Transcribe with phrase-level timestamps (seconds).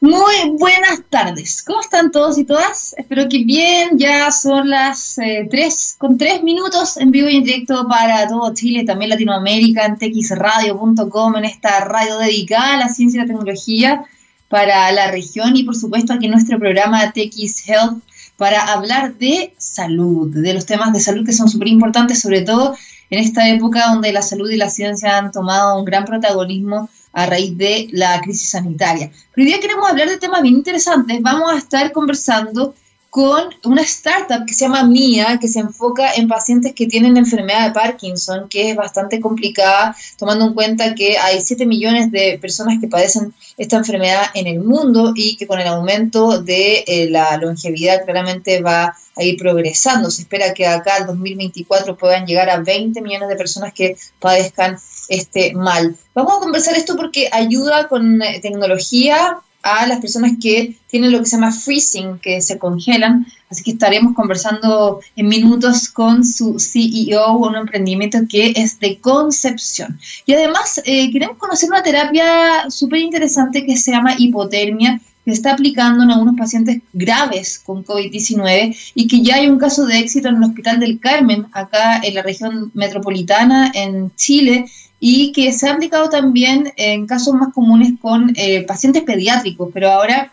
[0.00, 1.62] Muy buenas tardes.
[1.62, 2.94] ¿Cómo están todos y todas?
[2.96, 3.98] Espero que bien.
[3.98, 8.54] Ya son las eh, 3 con 3 minutos en vivo y en directo para todo
[8.54, 14.04] Chile, también Latinoamérica, en txradio.com, en esta radio dedicada a la ciencia y la tecnología
[14.48, 18.02] para la región y por supuesto aquí en nuestro programa TX Health
[18.38, 22.74] para hablar de salud, de los temas de salud que son súper importantes, sobre todo
[23.10, 27.26] en esta época donde la salud y la ciencia han tomado un gran protagonismo a
[27.26, 29.10] raíz de la crisis sanitaria.
[29.34, 31.20] Pero hoy día queremos hablar de temas bien interesantes.
[31.20, 32.74] Vamos a estar conversando
[33.10, 37.66] con una startup que se llama Mia, que se enfoca en pacientes que tienen enfermedad
[37.66, 42.78] de Parkinson, que es bastante complicada, tomando en cuenta que hay 7 millones de personas
[42.80, 47.36] que padecen esta enfermedad en el mundo y que con el aumento de eh, la
[47.36, 50.08] longevidad claramente va a ir progresando.
[50.08, 54.78] Se espera que acá al 2024 puedan llegar a 20 millones de personas que padezcan
[55.10, 55.96] este mal.
[56.14, 61.18] Vamos a conversar esto porque ayuda con eh, tecnología a las personas que tienen lo
[61.18, 63.26] que se llama freezing, que se congelan.
[63.50, 69.98] Así que estaremos conversando en minutos con su CEO, un emprendimiento que es de concepción.
[70.24, 75.52] Y además eh, queremos conocer una terapia súper interesante que se llama hipotermia, que está
[75.52, 80.28] aplicando en algunos pacientes graves con COVID-19 y que ya hay un caso de éxito
[80.28, 84.64] en el Hospital del Carmen, acá en la región metropolitana, en Chile,
[85.00, 89.90] y que se ha aplicado también en casos más comunes con eh, pacientes pediátricos, pero
[89.90, 90.30] ahora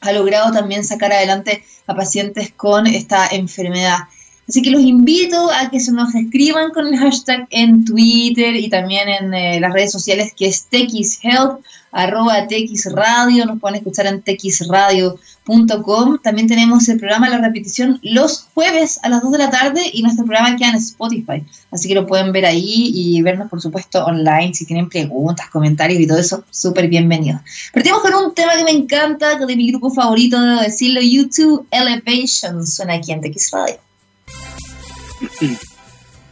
[0.00, 3.98] ha logrado también sacar adelante a pacientes con esta enfermedad.
[4.50, 8.68] Así que los invito a que se nos escriban con el hashtag en Twitter y
[8.68, 11.60] también en eh, las redes sociales que es TXHealth,
[11.92, 16.18] arroba TXRadio, nos pueden escuchar en txradio.com.
[16.20, 20.02] También tenemos el programa La Repetición los jueves a las 2 de la tarde y
[20.02, 21.44] nuestro programa queda en Spotify.
[21.70, 24.52] Así que lo pueden ver ahí y vernos, por supuesto, online.
[24.52, 27.40] Si tienen preguntas, comentarios y todo eso, súper bienvenidos.
[27.72, 32.66] Partimos con un tema que me encanta, de mi grupo favorito, debo decirlo, YouTube Elevation.
[32.66, 33.89] Suena aquí en TX Radio.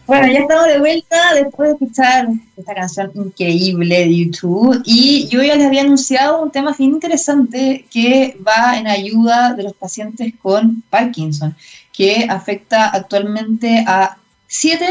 [0.08, 4.82] Bueno, ya estamos de vuelta después de escuchar esta canción increíble de YouTube.
[4.86, 9.64] Y yo ya les había anunciado un tema bien interesante que va en ayuda de
[9.64, 11.54] los pacientes con Parkinson,
[11.92, 14.16] que afecta actualmente a
[14.46, 14.86] 7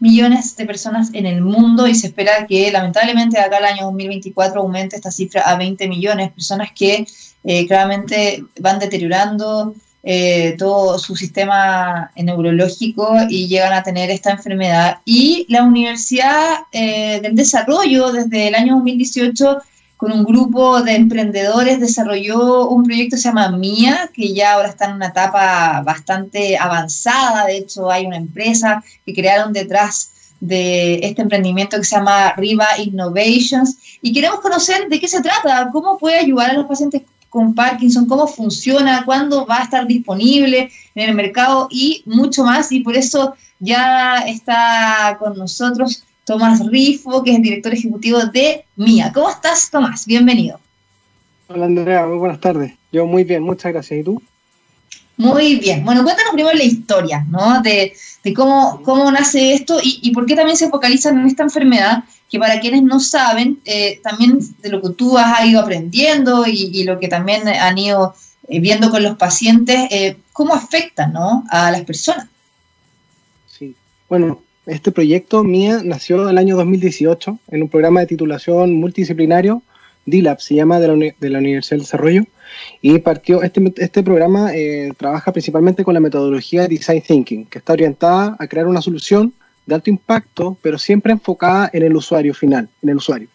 [0.00, 3.84] millones de personas en el mundo y se espera que lamentablemente de acá al año
[3.84, 7.06] 2024 aumente esta cifra a 20 millones, personas que
[7.44, 9.74] eh, claramente van deteriorando
[10.08, 14.98] eh, todo su sistema neurológico y llegan a tener esta enfermedad.
[15.04, 19.58] Y la Universidad eh, del Desarrollo, desde el año 2018,
[19.96, 24.68] con un grupo de emprendedores, desarrolló un proyecto que se llama MIA, que ya ahora
[24.68, 27.46] está en una etapa bastante avanzada.
[27.46, 32.78] De hecho, hay una empresa que crearon detrás de este emprendimiento que se llama Riva
[32.78, 37.02] Innovations y queremos conocer de qué se trata, cómo puede ayudar a los pacientes
[37.36, 42.72] con Parkinson, cómo funciona, cuándo va a estar disponible en el mercado y mucho más.
[42.72, 48.64] Y por eso ya está con nosotros Tomás Rifo, que es el director ejecutivo de
[48.76, 49.12] MIA.
[49.12, 50.06] ¿Cómo estás, Tomás?
[50.06, 50.58] Bienvenido.
[51.48, 52.06] Hola, Andrea.
[52.06, 52.72] Muy buenas tardes.
[52.90, 54.00] Yo muy bien, muchas gracias.
[54.00, 54.22] ¿Y tú?
[55.18, 55.84] Muy bien.
[55.84, 57.60] Bueno, cuéntanos primero la historia, ¿no?
[57.60, 57.92] De,
[58.34, 62.38] cómo, cómo nace esto y, y, por qué también se focalizan en esta enfermedad que
[62.38, 66.98] para quienes no saben, eh, también de lo que tú has ido aprendiendo y, lo
[66.98, 68.14] que también han ido
[68.48, 71.44] eh, viendo con los pacientes, eh, ¿cómo afecta ¿no?
[71.50, 72.26] a las personas?
[73.46, 73.74] Sí,
[74.08, 79.62] bueno, este proyecto MIA nació en el año 2018 en un programa de titulación multidisciplinario,
[80.04, 82.24] DILAB, se llama, de la, de la Universidad del Desarrollo,
[82.80, 84.52] y partió, este, este programa
[84.96, 89.34] trabaja principalmente con la metodología Design Thinking, que está orientada a crear una solución
[89.66, 93.28] de alto impacto, pero siempre enfocada en el usuario final, en el usuario.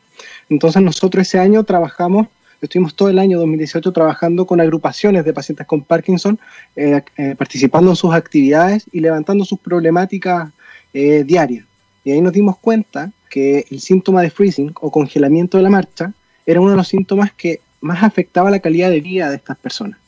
[0.50, 2.28] Entonces nosotros ese año trabajamos,
[2.62, 6.40] estuvimos todo el año 2018 trabajando con agrupaciones de pacientes con Parkinson,
[6.76, 10.52] eh, eh, participando en sus actividades y levantando sus problemáticas
[10.94, 11.66] eh, diarias.
[12.04, 16.14] Y ahí nos dimos cuenta que el síntoma de freezing o congelamiento de la marcha
[16.46, 20.00] era uno de los síntomas que más afectaba la calidad de vida de estas personas.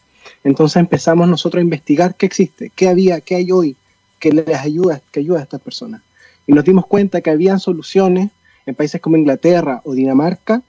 [0.43, 3.75] Entonces empezamos nosotros a investigar qué existe, qué había, qué hay hoy,
[4.19, 6.01] que les ayuda, que ayuda a estas personas
[6.47, 8.29] y nos dimos cuenta que habían soluciones
[8.65, 10.61] en países como Inglaterra o Dinamarca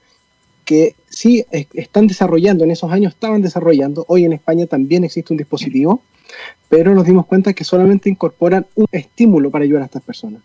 [0.65, 5.37] que sí están desarrollando, en esos años estaban desarrollando, hoy en España también existe un
[5.37, 6.01] dispositivo,
[6.69, 10.41] pero nos dimos cuenta que solamente incorporan un estímulo para ayudar a estas personas.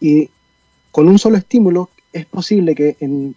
[0.00, 0.28] Y
[0.90, 2.96] con un solo estímulo es posible que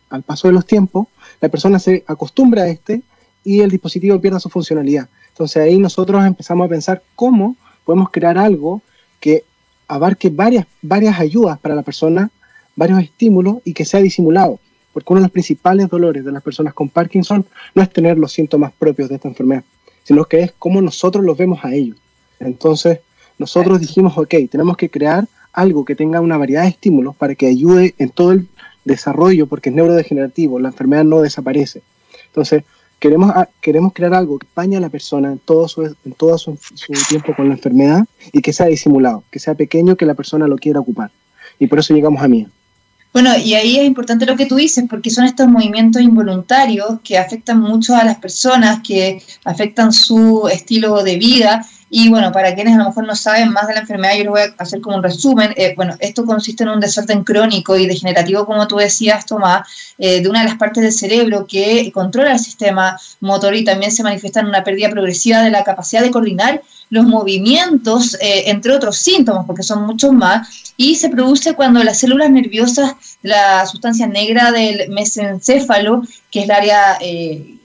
[0.09, 1.07] al paso de los tiempos
[1.39, 3.03] la persona se acostumbre a este
[3.43, 5.07] y el dispositivo pierda su funcionalidad.
[5.29, 7.55] Entonces ahí nosotros empezamos a pensar cómo
[7.85, 8.81] podemos crear algo
[9.93, 12.29] abarque varias, varias ayudas para la persona,
[12.75, 14.59] varios estímulos y que sea disimulado.
[14.91, 18.31] porque uno de los principales dolores de las personas con Parkinson no es tener los
[18.31, 19.63] síntomas propios de esta enfermedad,
[20.03, 21.97] sino que es cómo nosotros los vemos a ellos.
[22.39, 22.99] Entonces,
[23.39, 27.47] nosotros dijimos, ok, tenemos que crear algo que tenga una variedad de estímulos para que
[27.47, 28.47] ayude en todo el
[28.85, 31.81] desarrollo, porque es neurodegenerativo, la enfermedad no desaparece.
[32.27, 32.63] Entonces,
[33.03, 36.57] queremos, queremos crear algo que acompañe a la persona en todo, su, en todo su,
[37.09, 40.55] tiempo con la enfermedad y que sea disimulado, que sea pequeño, que la persona lo
[40.55, 41.11] quiera ocupar.
[41.59, 42.47] Y por eso llegamos a mí.
[43.11, 47.17] Bueno, y ahí es importante lo que tú dices, porque son estos movimientos involuntarios que
[47.17, 52.73] afectan mucho a las personas, que afectan su estilo de vida y bueno, para quienes
[52.73, 54.97] a lo mejor no saben más de la enfermedad, yo les voy a hacer como
[54.97, 55.53] un resumen.
[55.55, 59.67] Eh, bueno, esto consiste en un desorden crónico y degenerativo, como tú decías, Tomás,
[59.99, 63.91] eh, de una de las partes del cerebro que controla el sistema motor y también
[63.91, 68.73] se manifiesta en una pérdida progresiva de la capacidad de coordinar los movimientos, eh, entre
[68.73, 74.07] otros síntomas, porque son muchos más, y se produce cuando las células nerviosas, la sustancia
[74.07, 76.01] negra del mesencéfalo,
[76.31, 76.97] que es el área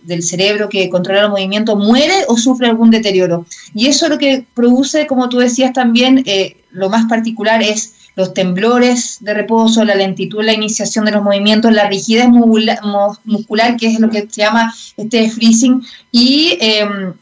[0.08, 3.46] del cerebro que controla el movimiento muere o sufre algún deterioro.
[3.74, 8.34] Y eso lo que produce, como tú decías también, eh, lo más particular es los
[8.34, 14.00] temblores de reposo, la lentitud, la iniciación de los movimientos, la rigidez muscular, que es
[14.00, 17.12] lo que se llama este freezing, y em,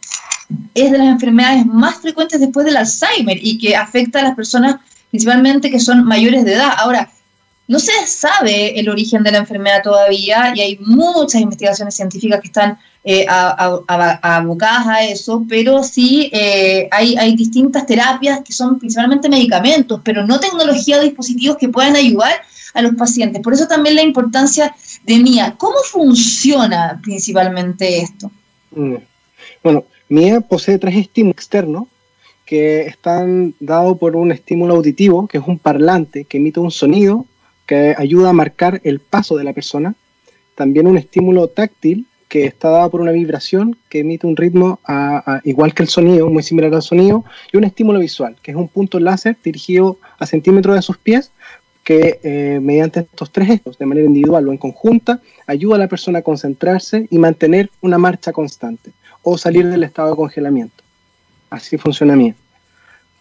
[0.74, 4.76] es de las enfermedades más frecuentes después del Alzheimer y que afecta a las personas
[5.10, 6.72] principalmente que son mayores de edad.
[6.78, 7.10] Ahora,
[7.68, 12.46] no se sabe el origen de la enfermedad todavía y hay muchas investigaciones científicas que
[12.46, 20.00] están eh, abocadas a eso, pero sí eh, hay, distintas terapias que son principalmente medicamentos,
[20.04, 22.32] pero no tecnología o dispositivos que puedan ayudar
[22.74, 23.42] a los pacientes.
[23.42, 24.74] Por eso también la importancia
[25.04, 25.54] de MIA.
[25.56, 28.30] ¿Cómo funciona principalmente esto?
[28.72, 28.96] Mm.
[29.62, 31.84] Bueno, MIA posee tres estímulos externos
[32.44, 37.26] que están dados por un estímulo auditivo, que es un parlante que emite un sonido
[37.66, 39.94] que ayuda a marcar el paso de la persona.
[40.54, 44.80] También un estímulo táctil que está dado por una vibración que emite un ritmo
[45.44, 48.68] igual que el sonido, muy similar al sonido, y un estímulo visual, que es un
[48.68, 51.30] punto láser dirigido a centímetros de sus pies,
[51.84, 55.86] que eh, mediante estos tres gestos, de manera individual o en conjunta, ayuda a la
[55.86, 58.90] persona a concentrarse y mantener una marcha constante,
[59.22, 60.82] o salir del estado de congelamiento.
[61.48, 62.34] Así funciona bien.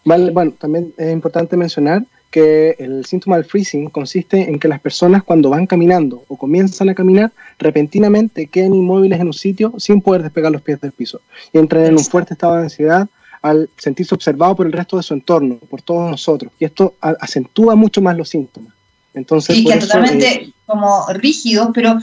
[0.04, 2.04] Vale, bueno, también es importante mencionar
[2.36, 6.90] que el síntoma del freezing consiste en que las personas cuando van caminando o comienzan
[6.90, 11.22] a caminar, repentinamente quedan inmóviles en un sitio sin poder despegar los pies del piso
[11.50, 13.08] y entran en un fuerte estado de ansiedad
[13.40, 16.52] al sentirse observado por el resto de su entorno, por todos nosotros.
[16.58, 18.74] Y esto acentúa mucho más los síntomas.
[19.14, 21.98] Entonces, y que totalmente como rígidos, pero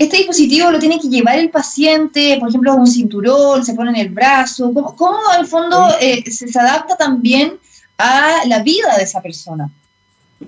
[0.00, 3.96] este dispositivo lo tiene que llevar el paciente, por ejemplo, un cinturón, se pone en
[3.98, 4.72] el brazo.
[4.74, 7.60] ¿Cómo, cómo el fondo eh, se, se adapta también
[7.98, 9.70] a la vida de esa persona.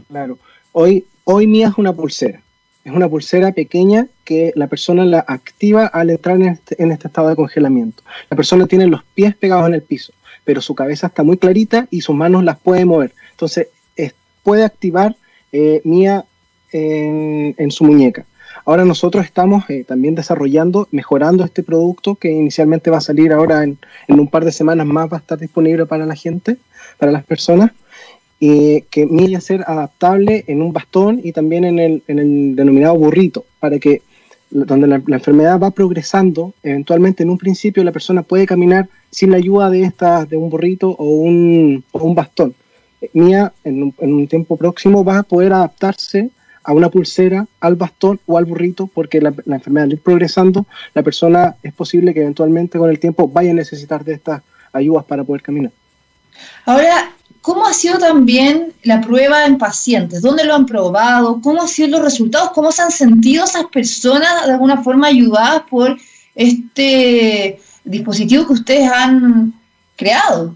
[0.09, 0.39] Claro.
[0.73, 2.41] Hoy, hoy mía es una pulsera.
[2.85, 7.09] Es una pulsera pequeña que la persona la activa al entrar en este, en este
[7.09, 8.03] estado de congelamiento.
[8.31, 10.12] La persona tiene los pies pegados en el piso,
[10.45, 13.12] pero su cabeza está muy clarita y sus manos las puede mover.
[13.33, 13.69] Entonces,
[14.49, 15.15] puede activar
[15.53, 16.25] eh, Mía
[16.73, 18.25] en, su muñeca.
[18.65, 23.62] Ahora nosotros estamos eh, también desarrollando, mejorando este producto que inicialmente va a salir ahora
[23.62, 23.79] en,
[24.09, 26.56] un par de semanas más, va a estar disponible para la gente
[26.99, 27.73] para las personas,
[28.41, 32.56] y que mire a ser adaptable en un bastón y también en el, en el
[32.56, 34.03] denominado burrito, para que
[34.50, 39.37] donde la, enfermedad va progresando, eventualmente en un principio la persona puede caminar sin la
[39.37, 42.55] ayuda de, esta, de un burrito o un, o un bastón.
[43.12, 46.31] Mía en un, en un, tiempo próximo va a poder adaptarse
[46.64, 50.67] a una pulsera, al bastón o al burrito, porque la, la enfermedad al ir progresando,
[50.95, 55.05] la persona es posible que eventualmente con el tiempo vaya a necesitar de estas ayudas
[55.05, 55.73] para poder caminar.
[56.64, 60.23] Ahora, ¿cómo ha sido también la prueba en pacientes?
[60.23, 61.40] ¿Dónde lo han probado?
[61.42, 62.50] ¿Cómo han sido los resultados?
[62.54, 65.97] ¿Cómo se han sentido esas personas de alguna forma ayudadas por
[66.35, 69.54] este dispositivo que ustedes han
[69.97, 70.54] creado?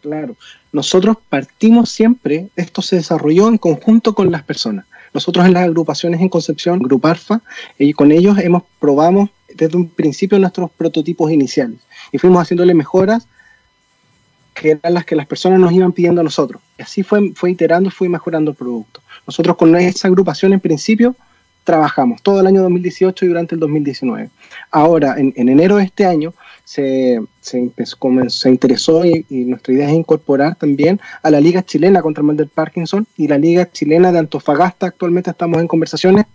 [0.00, 0.36] Claro,
[0.72, 4.86] nosotros partimos siempre, esto se desarrolló en conjunto con las personas.
[5.12, 7.40] Nosotros en las agrupaciones en Concepción, Grupo Arfa,
[7.78, 11.80] y con ellos hemos probamos desde un principio nuestros prototipos iniciales
[12.12, 13.26] y fuimos haciéndole mejoras
[14.60, 16.60] que eran las que las personas nos iban pidiendo a nosotros.
[16.78, 19.00] Y así fue, fue iterando, fue mejorando el producto.
[19.26, 21.16] Nosotros con esa agrupación en principio
[21.64, 24.28] trabajamos todo el año 2018 y durante el 2019.
[24.70, 27.72] Ahora, en, enero de este año, se, se,
[28.28, 32.36] se interesó y, nuestra idea es incorporar también a la Liga Chilena contra el mal
[32.36, 34.86] del Parkinson y la Liga Chilena de Antofagasta.
[34.88, 36.26] Actualmente estamos en conversaciones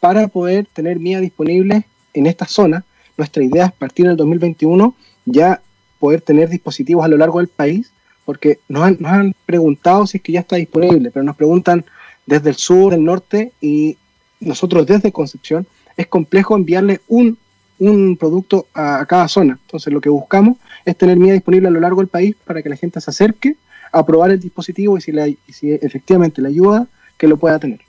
[0.00, 2.82] para poder tener MIA disponible en esta zona.
[3.18, 4.94] Nuestra idea es partir en el 2021
[5.26, 5.60] ya
[6.04, 7.90] poder tener dispositivos a lo largo del país,
[8.26, 11.82] porque nos han, preguntado si es que ya está disponible, pero nos preguntan
[12.26, 13.96] desde el sur, el norte, y,
[14.38, 17.38] nosotros desde Concepción es complejo enviarle un,
[17.78, 19.58] un producto a, cada zona.
[19.62, 22.68] Entonces lo que buscamos es tener MIA disponible a lo largo del país para que
[22.68, 23.56] la gente se acerque
[23.90, 25.12] a probar el dispositivo y si,
[25.46, 27.80] y si efectivamente le ayuda, que lo pueda tener.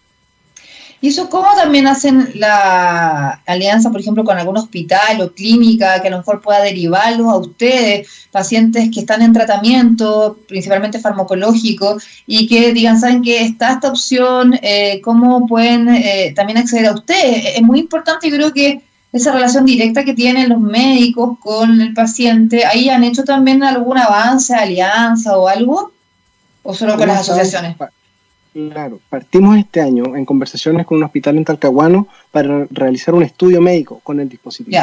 [1.06, 6.08] ¿Y eso cómo también hacen la alianza, por ejemplo, con algún hospital o clínica que
[6.08, 12.48] a lo mejor pueda derivarlos a ustedes, pacientes que están en tratamiento, principalmente farmacológico, y
[12.48, 17.56] que digan, saben que está esta opción, eh, cómo pueden eh, también acceder a ustedes?
[17.56, 18.82] Es muy importante, yo creo que
[19.14, 24.00] esa relación directa que tienen los médicos con el paciente, ¿ahí han hecho también algún
[24.00, 25.92] avance, alianza o algo?
[26.64, 27.76] ¿O solo con las asociaciones?
[28.56, 33.60] Claro, partimos este año en conversaciones con un hospital en Talcahuano para realizar un estudio
[33.60, 34.78] médico con el dispositivo.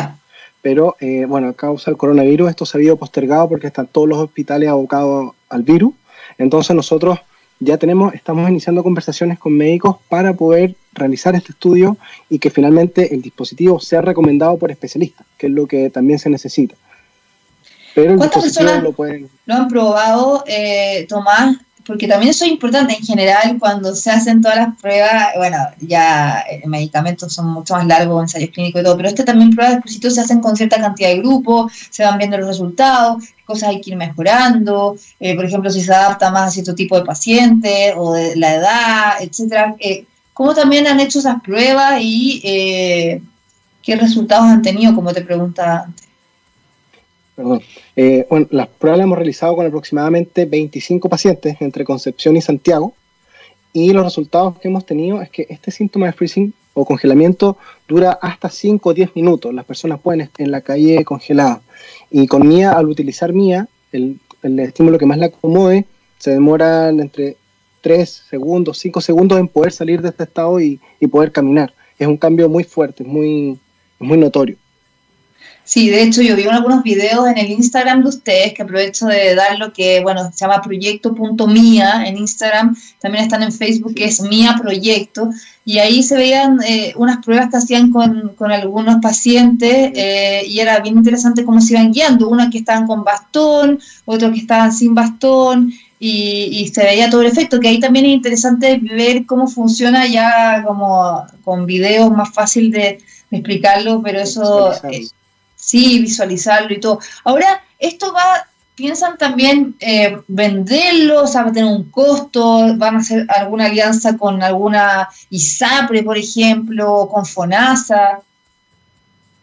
[0.60, 4.06] Pero, eh, bueno, a causa del coronavirus esto se ha habido postergado porque están todos
[4.06, 5.94] los hospitales abocados al virus.
[6.36, 7.18] Entonces nosotros
[7.60, 11.96] ya tenemos, estamos iniciando conversaciones con médicos para poder realizar este estudio
[12.28, 16.28] y que finalmente el dispositivo sea recomendado por especialistas, que es lo que también se
[16.28, 16.74] necesita.
[17.94, 19.30] Pero el dispositivo lo pueden...
[19.46, 24.40] Lo han probado, eh, Tomás, porque también eso es importante en general cuando se hacen
[24.40, 28.96] todas las pruebas, bueno, ya eh, medicamentos son mucho más largos, ensayos clínicos y todo,
[28.96, 32.18] pero este también pruebas de dispositivos se hacen con cierta cantidad de grupos, se van
[32.18, 36.48] viendo los resultados, cosas hay que ir mejorando, eh, por ejemplo, si se adapta más
[36.48, 39.74] a cierto tipo de paciente o de la edad, etcétera.
[39.78, 42.40] Eh, ¿Cómo también han hecho esas pruebas y
[43.82, 46.01] qué resultados han tenido, como te preguntaba antes?
[47.96, 52.94] Eh, bueno, las pruebas las hemos realizado con aproximadamente 25 pacientes entre Concepción y Santiago
[53.72, 57.56] y los resultados que hemos tenido es que este síntoma de freezing o congelamiento
[57.88, 59.54] dura hasta 5 o 10 minutos.
[59.54, 61.62] Las personas pueden estar en la calle congelada.
[62.10, 65.86] Y con MIA, al utilizar MIA, el, estímulo que más la acomode,
[66.18, 67.36] se demoran entre
[67.80, 70.80] 3 segundos, 5 segundos en poder salir de este estado y,
[71.10, 71.72] poder caminar.
[71.98, 73.58] Es un cambio muy fuerte, muy,
[73.98, 74.56] muy notorio.
[75.64, 79.34] Sí, de hecho yo vi algunos videos en el Instagram de ustedes que aprovecho de
[79.36, 84.20] dar lo que, bueno, se llama proyecto.mía en Instagram, también están en Facebook que es
[84.20, 85.30] Mía Proyecto,
[85.64, 90.80] y ahí se veían eh, unas pruebas que hacían con, algunos pacientes eh, y era
[90.80, 94.96] bien interesante cómo se iban guiando, unos que estaban con bastón, otros que estaban sin
[94.96, 95.72] bastón,
[96.04, 100.64] y, se veía todo el efecto, que ahí también es interesante ver cómo funciona ya
[100.66, 102.98] como con videos más fácil de,
[103.30, 104.72] explicarlo, pero eso...
[105.62, 106.98] Sí, visualizarlo y todo.
[107.22, 112.98] Ahora, esto va, piensan también eh, venderlo, o va a tener un costo, van a
[112.98, 118.22] hacer alguna alianza con alguna ISAPRE, por ejemplo, con FONASA.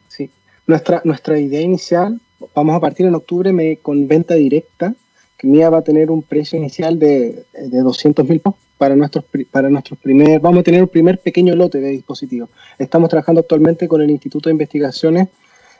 [0.09, 0.29] Sí,
[0.67, 2.19] nuestra, nuestra idea inicial,
[2.53, 4.93] vamos a partir en octubre con venta directa,
[5.37, 8.41] que MIA va a tener un precio inicial de, de 200 mil
[8.77, 12.49] para nuestros, para nuestros primer, vamos a tener un primer pequeño lote de dispositivos.
[12.77, 15.29] Estamos trabajando actualmente con el Instituto de Investigaciones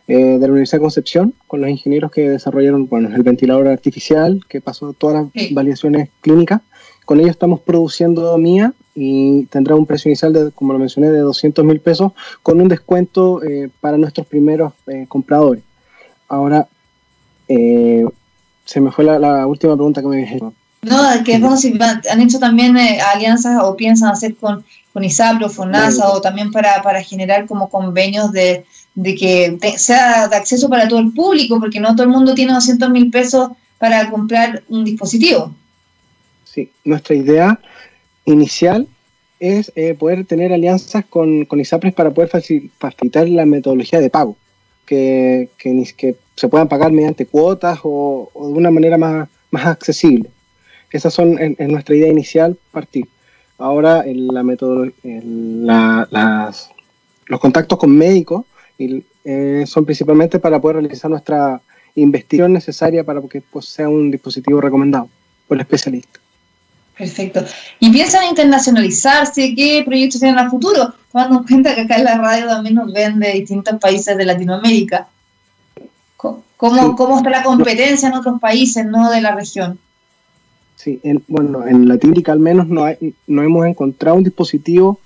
[0.09, 4.43] eh, de la Universidad de Concepción, con los ingenieros que desarrollaron bueno, el ventilador artificial,
[4.49, 6.61] que pasó todas las validaciones clínicas.
[7.05, 11.19] Con ellos estamos produciendo MIA y tendrá un precio inicial, de, como lo mencioné, de
[11.19, 15.61] 200 mil pesos, con un descuento eh, para nuestros primeros eh, compradores.
[16.27, 16.67] Ahora,
[17.47, 20.55] se me fue la, última pregunta que me dijeron.
[20.81, 22.75] No, que es si han hecho también
[23.13, 28.31] alianzas o piensan hacer con, con ISAPRO, FONASA o también para, para generar como convenios
[28.31, 28.65] de,
[28.95, 32.53] de que sea de acceso para todo el público, porque no todo el mundo tiene
[32.53, 35.53] 200 mil pesos para comprar un dispositivo.
[36.43, 37.59] Sí, nuestra idea
[38.25, 38.87] inicial
[39.39, 44.35] es eh, poder tener alianzas con, con ISAPRES para poder facilitar la metodología de pago,
[44.85, 50.29] que, que, se puedan pagar mediante cuotas o, de una manera más, más accesible.
[50.91, 53.07] Esas son en, nuestra idea inicial partir.
[53.57, 54.41] Ahora en la
[55.03, 56.71] en las,
[57.25, 58.45] los contactos con médicos
[58.79, 61.61] y, eh, son principalmente para poder realizar nuestra
[61.95, 65.09] investigación necesaria para que pues, sea un dispositivo recomendado
[65.47, 66.19] por el especialista.
[66.97, 67.45] Perfecto.
[67.79, 69.53] ¿Y piensan internacionalizarse?
[69.55, 70.93] ¿Qué proyectos tienen a futuro?
[71.11, 74.25] Tomando en cuenta que acá en la radio también nos ven de distintos países de
[74.25, 75.07] Latinoamérica.
[76.17, 79.79] ¿Cómo, cómo está la competencia en otros países, no de la región?
[80.75, 84.99] Sí, bueno, en Latinoamérica al menos no, hay, no hemos encontrado un dispositivo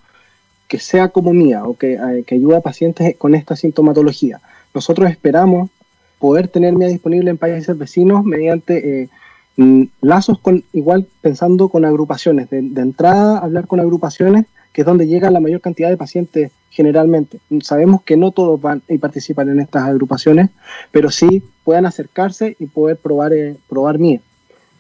[0.74, 4.42] que sea como mía o que, eh, que ayude a pacientes con esta sintomatología.
[4.74, 5.70] Nosotros esperamos
[6.18, 12.50] poder tener mía disponible en países vecinos mediante eh, lazos con, igual pensando con agrupaciones,
[12.50, 17.38] de, entrada hablar con agrupaciones, que es donde llega la mayor cantidad de pacientes generalmente.
[17.62, 20.50] Sabemos que no todos van y participan en estas agrupaciones,
[20.90, 24.22] pero sí puedan acercarse y poder probar, eh, probar mía.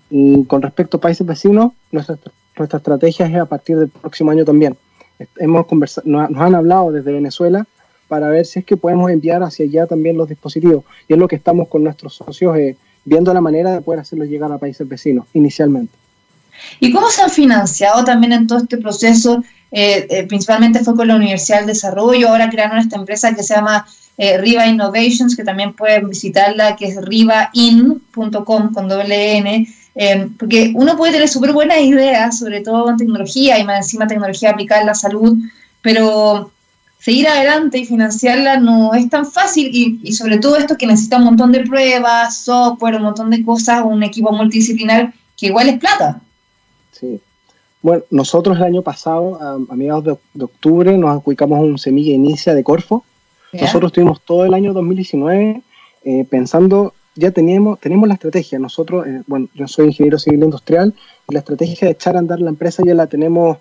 [0.10, 2.18] Y con respecto a países vecinos, nuestra,
[2.58, 4.76] nuestra estrategia es a partir del próximo año también
[5.38, 7.66] hemos conversado, nos, han hablado desde Venezuela
[8.08, 10.84] para ver si es que podemos enviar hacia allá también los dispositivos.
[11.08, 14.28] Y es lo que estamos con nuestros socios eh, viendo la manera de poder hacerlos
[14.28, 15.94] llegar a países vecinos inicialmente.
[16.80, 19.44] ¿Y cómo se han financiado también en todo este proceso?
[19.72, 23.56] Eh, eh, principalmente fue con la Universidad del Desarrollo, ahora crearon esta empresa que se
[23.56, 29.68] llama Riva Innovations, que también pueden visitarla, que es rivain.com con doble N,
[30.40, 34.52] porque uno puede tener súper buenas ideas, sobre todo en tecnología y más encima tecnología
[34.52, 35.38] aplicada en la salud,
[35.82, 36.52] pero
[37.00, 41.18] seguir adelante y financiarla no es tan fácil y, y, sobre todo esto que necesita
[41.18, 45.80] un montón de pruebas, software, un montón de cosas, un equipo multidisciplinar que igual es
[45.80, 46.22] plata.
[46.92, 47.20] Sí.
[47.84, 52.64] Bueno, nosotros el año pasado, a, mediados de, octubre, nos adjudicamos un semilla inicia de
[52.64, 53.04] Corfo.
[53.52, 55.62] Nosotros tuvimos todo el año 2019
[56.06, 58.60] eh, pensando, ya teníamos, tenemos la estrategia.
[58.60, 60.94] Nosotros, eh, bueno, yo soy ingeniero civil industrial
[61.30, 63.58] y la estrategia de echar a andar la empresa ya la tenemos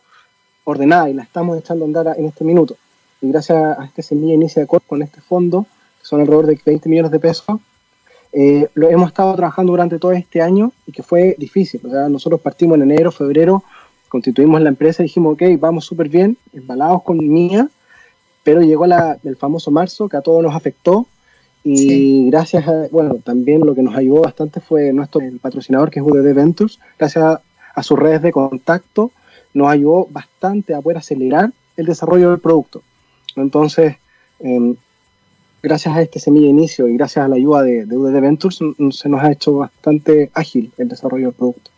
[0.65, 2.77] ordenada y la estamos echando a andar en este minuto.
[3.21, 5.67] Y gracias a este semilla inicia Corfo, con este fondo,
[6.01, 7.61] que son alrededor de 20 millones de pesos,
[8.33, 11.81] eh, lo hemos estado trabajando durante todo este año y que fue difícil.
[11.85, 13.63] O sea, nosotros partimos en enero, febrero,
[14.09, 17.69] constituimos la empresa y dijimos, ok, vamos súper bien, embalados con mía,
[18.43, 21.07] pero llegó la, el famoso marzo que a todos nos afectó
[21.65, 26.07] y gracias a, bueno, también lo que nos ayudó bastante fue nuestro patrocinador que es
[26.07, 27.41] UDD Ventures, gracias a,
[27.75, 29.13] a, sus redes de contacto,
[29.55, 32.83] nos ayudó bastante a poder acelerar el desarrollo del producto.
[33.37, 33.97] Entonces,
[34.41, 34.75] eh,
[35.63, 38.59] gracias a este semilla inicio y gracias a la ayuda de, de UDD Ventures,
[38.91, 41.71] se nos ha hecho bastante ágil el desarrollo del producto.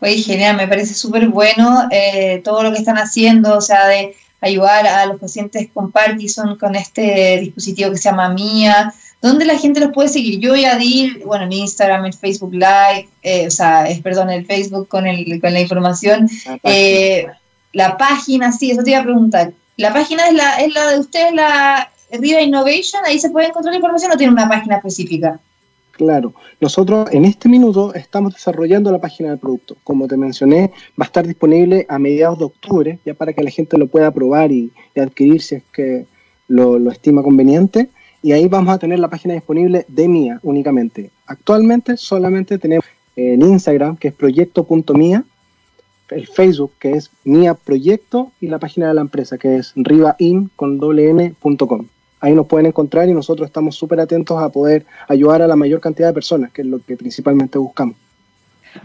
[0.00, 4.14] Oye, genial, me parece súper bueno eh, todo lo que están haciendo, o sea, de
[4.40, 8.92] ayudar a los pacientes con Parkinson con este dispositivo que se llama MIA.
[9.20, 10.38] ¿Dónde la gente los puede seguir?
[10.38, 14.46] Yo ya di, bueno, en Instagram, en Facebook Live, eh, o sea, es, perdón, en
[14.46, 16.28] Facebook con, el, con la información.
[16.46, 16.60] La página.
[16.64, 17.26] Eh,
[17.72, 19.52] la página, sí, eso te iba a preguntar.
[19.76, 23.72] ¿La página es la, es la de ustedes, la Riva Innovation, ahí se puede encontrar
[23.72, 25.40] la información o tiene una página específica?
[25.98, 29.76] Claro, nosotros en este minuto estamos desarrollando la página del producto.
[29.82, 33.50] Como te mencioné, va a estar disponible a mediados de octubre, ya para que la
[33.50, 36.06] gente lo pueda probar y, adquirir si es que
[36.46, 37.88] lo, estima conveniente.
[38.22, 41.10] Y ahí vamos a tener la página disponible de Mía únicamente.
[41.26, 45.24] Actualmente solamente tenemos el Instagram, que es proyecto.mía,
[46.10, 50.48] el Facebook, que es Mía Proyecto, y la página de la empresa, que es rivain
[50.54, 50.78] con
[52.20, 55.80] ahí nos pueden encontrar y nosotros estamos súper atentos a poder ayudar a la mayor
[55.80, 57.96] cantidad de personas, que es lo que principalmente buscamos.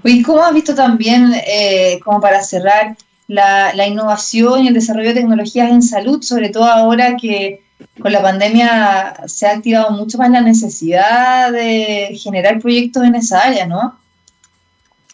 [0.04, 2.96] Oye, ¿cómo has visto también, eh, como para cerrar,
[3.28, 7.64] la, la, innovación y el desarrollo de tecnologías en salud, sobre todo ahora que
[8.00, 13.40] con la pandemia se ha activado mucho más la necesidad de generar proyectos en esa
[13.40, 13.98] área, ¿no?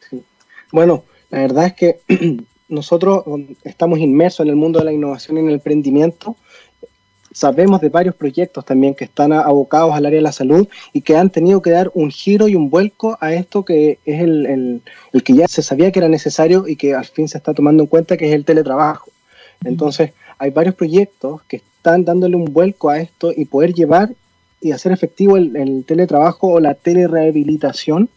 [0.09, 0.23] Sí.
[0.71, 1.99] Bueno, la verdad es que
[2.69, 3.23] nosotros
[3.63, 6.35] estamos inmersos en el mundo de la innovación y en el emprendimiento
[7.39, 11.15] sabemos de varios proyectos también que están abocados al área de la salud y que
[11.15, 14.81] han tenido que dar un giro y un vuelco a esto que es el,
[15.23, 17.87] que ya se sabía que era necesario y que al fin se está tomando en
[17.87, 19.09] cuenta, que es el teletrabajo.
[19.63, 24.09] Entonces, hay varios proyectos que están dándole un vuelco a esto y poder llevar
[24.59, 28.09] y hacer efectivo el, el teletrabajo o la telerehabilitación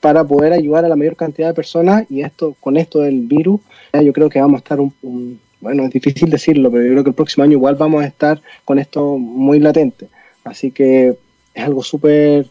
[0.00, 3.60] para poder ayudar a la mayor cantidad de personas y esto con esto del virus
[3.94, 7.10] yo creo que vamos a estar un bueno, es difícil decirlo, pero yo creo que
[7.10, 10.08] el próximo año igual vamos a estar con esto muy latente.
[10.44, 11.16] Así que
[11.54, 12.46] es algo súper...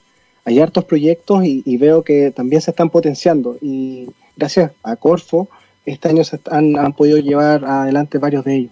[0.45, 5.47] Hay hartos proyectos y, veo que también se están potenciando y gracias a Corfo
[5.85, 8.71] este año se han, podido llevar adelante varios de ellos.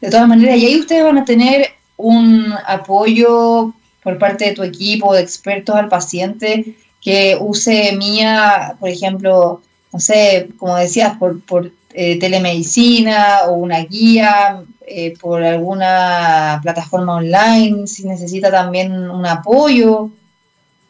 [0.00, 3.72] De todas maneras, y ahí ustedes van a tener un apoyo
[4.02, 9.60] por parte de tu equipo de expertos al paciente que use mía, por ejemplo,
[9.92, 17.14] no sé, como decías, por, por eh, telemedicina o una guía eh, por alguna plataforma
[17.14, 20.10] online, si necesita también un apoyo.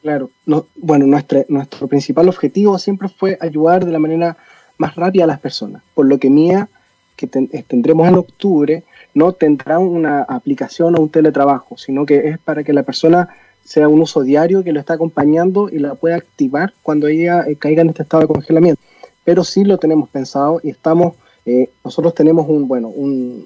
[0.02, 4.36] Claro, no, bueno, nuestro, nuestro principal objetivo siempre fue ayudar de la manera
[4.78, 6.68] más rápida a las personas, por lo que Mía,
[7.14, 8.82] que eh, tendremos en octubre,
[9.14, 13.28] no tendrá una aplicación o un teletrabajo, sino que es para que la persona
[13.62, 17.82] sea un uso diario que lo está acompañando y la pueda activar cuando ella caiga
[17.82, 18.82] en este estado de congelamiento
[19.26, 23.44] pero sí lo tenemos pensado y estamos, eh, nosotros tenemos un, bueno, un,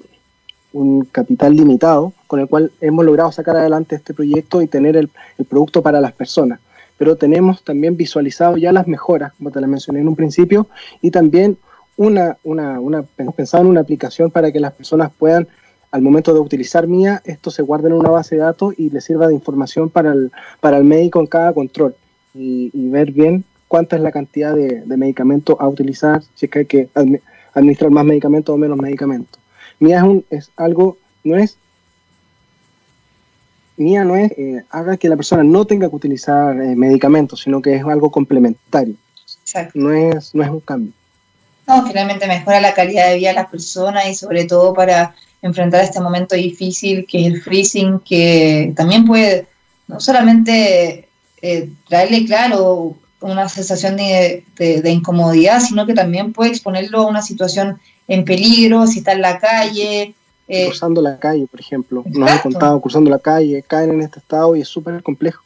[0.75, 5.09] un, capital limitado con el cual hemos logrado sacar adelante este proyecto y tener el,
[5.39, 6.61] el, producto para las personas.
[6.99, 10.67] Pero tenemos también visualizado ya las mejoras, como te las mencioné en un principio,
[11.01, 11.57] y también
[11.97, 13.03] una, una, una,
[13.35, 15.49] pensado en una aplicación para que las personas puedan,
[15.93, 19.01] al momento de utilizar MIA, esto se guarde en una base de datos y le
[19.01, 21.95] sirva de información para el, para el médico en cada control
[22.35, 26.59] y ver bien cuánta es la cantidad de, de medicamento a utilizar, si es que
[26.59, 26.89] hay que
[27.55, 29.41] administrar más medicamentos o menos medicamentos.
[29.79, 31.57] Mía es, un, es algo, no es
[33.77, 37.63] mía no es eh, haga que la persona no tenga que utilizar eh, medicamentos, sino
[37.63, 38.95] que es algo complementario.
[39.41, 39.79] Exacto.
[39.79, 40.93] No es, no es un cambio.
[41.69, 45.85] No, finalmente mejora la calidad de vida de las personas y sobre todo para enfrentar
[45.85, 49.47] este momento difícil que es el freezing, que también puede
[49.87, 51.09] no solamente
[51.41, 57.23] eh, traerle, claro, una sensación de, de, incomodidad, sino que también puede exponerlo a una
[57.23, 60.15] situación en peligro, si está en la calle,
[60.53, 62.03] eh, cruzando la calle, por ejemplo.
[62.07, 65.45] Nos han contado cruzando la calle, caen en este estado y es súper complejo.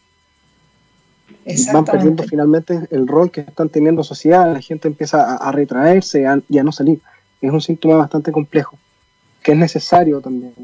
[1.75, 6.59] Van perdiendo finalmente el rol que están teniendo sociedad, la gente empieza a, retraerse y
[6.59, 7.01] a no salir.
[7.43, 8.79] Es un síntoma bastante complejo,
[9.43, 10.55] que es necesario también.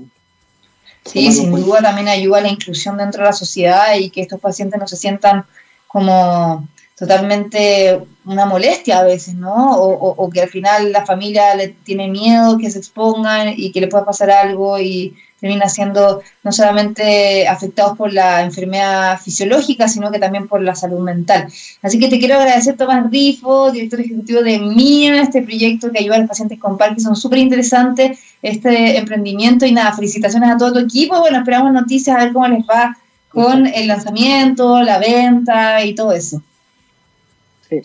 [1.04, 4.40] Sí, sin duda también ayuda a la inclusión dentro de la sociedad y que estos
[4.40, 5.44] pacientes no se sientan
[5.86, 6.66] como
[7.00, 9.74] totalmente una molestia a veces, ¿no?
[9.74, 13.88] O, que al final la familia le tiene miedo que se expongan y que le
[13.88, 20.18] pueda pasar algo y termina siendo no solamente afectados por la enfermedad fisiológica, sino que
[20.18, 21.48] también por la salud mental.
[21.80, 26.16] Así que te quiero agradecer, Tomás Rifo, director ejecutivo de MIA, este proyecto que ayuda
[26.16, 30.78] a los pacientes con Parkinson, súper interesante este emprendimiento y nada, felicitaciones a todo tu
[30.80, 31.18] equipo.
[31.18, 32.94] Bueno, esperamos noticias a ver cómo les va
[33.30, 36.42] con el lanzamiento, la venta y todo eso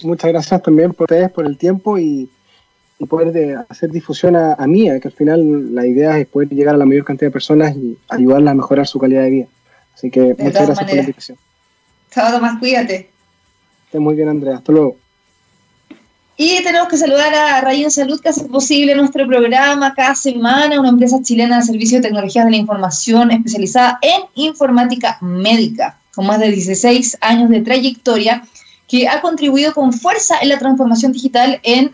[0.03, 2.29] muchas gracias también por ustedes, por el tiempo y,
[3.09, 6.77] poder hacer difusión a, a Mía, que al final la idea es poder llegar a
[6.77, 9.47] la mayor cantidad de personas y ayudarla a mejorar su calidad de vida.
[9.93, 11.37] Así que muchas gracias por la invitación.
[12.11, 13.09] Chao, Tomás, cuídate.
[13.85, 14.55] Esté muy bien, Andrea.
[14.55, 14.95] Hasta luego.
[16.37, 20.89] Y tenemos que saludar a Rayon Salud, que hace posible nuestro programa cada semana, una
[20.89, 26.39] empresa chilena de servicio de tecnologías de la información especializada en informática médica, con más
[26.41, 28.43] de 16 años de trayectoria
[28.87, 31.93] que ha contribuido con fuerza en la transformación digital en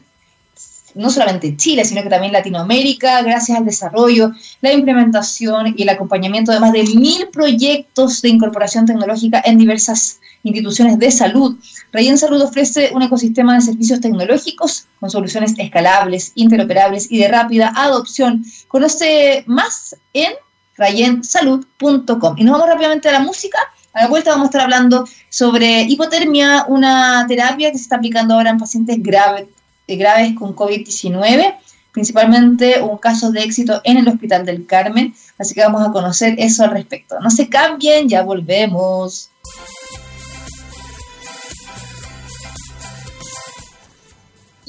[0.96, 6.52] no solamente Chile, sino que también Latinoamérica, gracias al desarrollo, la implementación y el acompañamiento
[6.52, 11.58] de más de mil proyectos de incorporación tecnológica en diversas instituciones de salud.
[11.92, 17.72] Rayen Salud ofrece un ecosistema de servicios tecnológicos con soluciones escalables, interoperables y de rápida
[17.76, 18.44] adopción.
[18.68, 20.34] Conoce más en
[20.78, 22.36] rayensalud.com.
[22.38, 23.60] Y nos vamos rápidamente a la música
[23.94, 28.36] a la vuelta vamos a estar hablando sobre hipotermia, una terapia que se está aplicando
[28.36, 29.48] ahora en pacientes graves,
[29.88, 31.56] eh, graves con COVID-19,
[31.92, 36.36] principalmente un caso de éxito en el Hospital del Carmen, así que vamos a conocer
[36.38, 37.20] eso al respecto.
[37.20, 39.30] No se cambien, ya volvemos.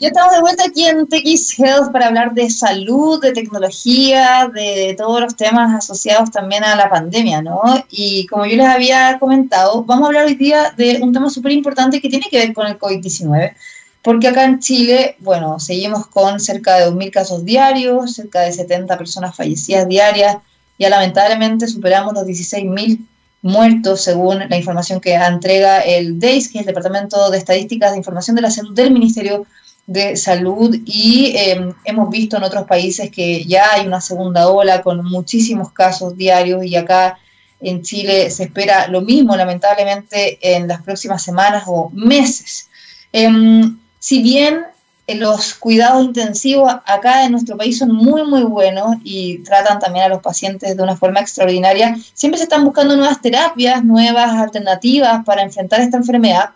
[0.03, 4.97] Ya estamos de vuelta aquí en TX Health para hablar de salud, de tecnología, de
[4.99, 7.63] todos los temas asociados también a la pandemia, ¿no?
[7.89, 11.53] Y como yo les había comentado, vamos a hablar hoy día de un tema súper
[11.53, 13.55] importante que tiene que ver con el COVID-19,
[14.03, 18.99] porque acá en Chile, bueno, seguimos con cerca de 2.000 casos diarios, cerca de 70
[18.99, 20.39] personas fallecidas diarias,
[20.81, 23.07] ya lamentablemente superamos los 16.000
[23.43, 27.99] muertos según la información que entrega el DEIS, que es el Departamento de Estadísticas de
[27.99, 29.47] Información de la Salud del Ministerio
[29.87, 34.83] de salud y em, hemos visto en otros países que ya hay una segunda ola
[34.83, 37.19] con muchísimos casos diarios y acá
[37.61, 42.69] en Chile se espera lo mismo, lamentablemente, en las próximas semanas o meses.
[43.13, 44.65] Em, si bien
[45.07, 50.07] eh, los cuidados intensivos acá en nuestro país son muy, muy buenos y tratan también
[50.07, 55.25] a los pacientes de una forma extraordinaria, siempre se están buscando nuevas terapias, nuevas alternativas
[55.25, 56.51] para enfrentar esta enfermedad.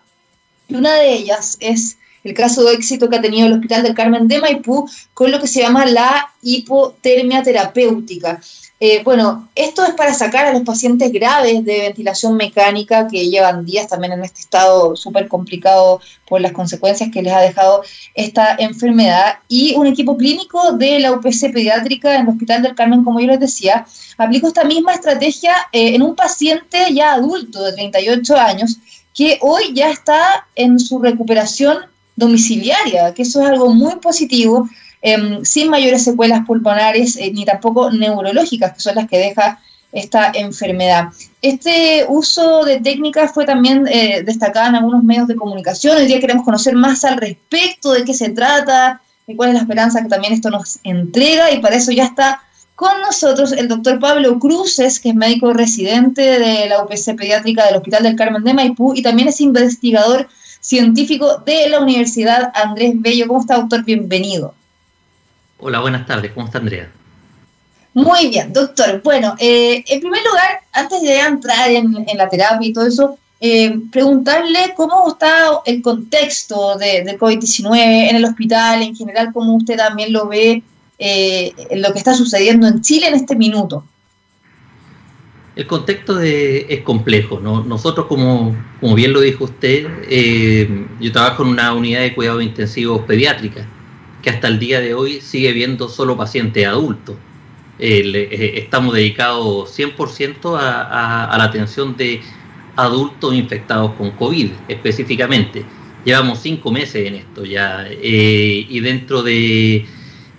[0.67, 3.95] Y una de ellas es el caso de éxito que ha tenido el Hospital del
[3.95, 8.41] Carmen de Maipú con lo que se llama la hipotermia terapéutica.
[8.79, 13.65] Eh, bueno, esto es para sacar a los pacientes graves de ventilación mecánica que llevan
[13.65, 17.81] días también en este estado súper complicado por las consecuencias que les ha dejado
[18.13, 19.39] esta enfermedad.
[19.47, 23.27] Y un equipo clínico de la UPC pediátrica en el Hospital del Carmen, como yo
[23.27, 23.87] les decía,
[24.17, 28.77] aplicó esta misma estrategia eh, en un paciente ya adulto de 38 años
[29.17, 31.79] que hoy ya está en su recuperación
[32.17, 34.67] domiciliaria, que eso es algo muy positivo,
[35.01, 39.59] em, sin mayores secuelas pulmonares eh, ni tampoco neurológicas, que son las que deja
[39.93, 41.05] esta enfermedad.
[41.41, 45.95] Este uso de técnicas fue también eh, destacado en algunos medios de comunicación.
[45.95, 49.61] Hoy día queremos conocer más al respecto de qué se trata, y cuál es la
[49.61, 52.41] esperanza que también esto nos entrega, y para eso ya está
[52.75, 57.77] con nosotros el doctor Pablo Cruces, que es médico residente de la UPC pediátrica del
[57.77, 60.27] Hospital del Carmen de Maipú y también es investigador
[60.67, 63.27] científico de la Universidad Andrés Bello.
[63.27, 63.85] ¿Cómo está, doctor?
[63.85, 64.53] Bienvenido.
[65.59, 66.33] Hola, buenas tardes.
[66.33, 66.91] ¿Cómo está, Andrea?
[67.93, 69.01] Muy bien, doctor.
[69.01, 73.79] Bueno, eh, en primer lugar, antes de entrar en, la terapia y todo eso, eh,
[73.89, 79.77] preguntarle cómo está el contexto de, de COVID-19 en el hospital, en general, cómo usted
[79.77, 80.61] también lo ve,
[80.99, 83.85] eh, lo que está sucediendo en Chile en este minuto.
[85.57, 87.39] El contexto es complejo.
[87.39, 87.63] ¿no?
[87.63, 88.55] Nosotros, como,
[88.93, 93.65] bien lo dijo usted, eh, yo trabajo en una unidad de cuidados intensivos pediátrica,
[94.21, 97.15] que hasta el día de hoy sigue viendo solo pacientes adultos.
[97.79, 102.21] Eh, estamos dedicados 100% a, la atención de
[102.75, 105.65] adultos infectados con COVID específicamente.
[106.05, 109.87] Llevamos cinco meses en esto ya eh, y dentro de,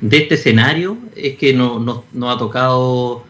[0.01, 3.25] este escenario es que nos no, ha tocado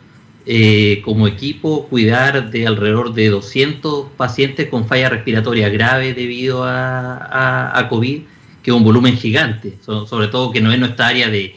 [0.50, 7.86] eh, como equipo cuidar de alrededor de 200 pacientes con falla respiratoria grave debido a,
[7.90, 8.22] COVID,
[8.62, 11.54] que es un volumen gigante, sobre todo que no es nuestra área de,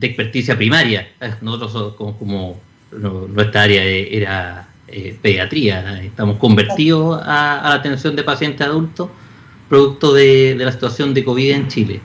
[0.00, 1.08] experticia primaria.
[1.40, 2.60] Nosotros como,
[2.92, 9.08] nuestra área era eh, pediatría, estamos convertidos a, la atención de pacientes adultos
[9.68, 12.00] producto de la situación de COVID en Chile.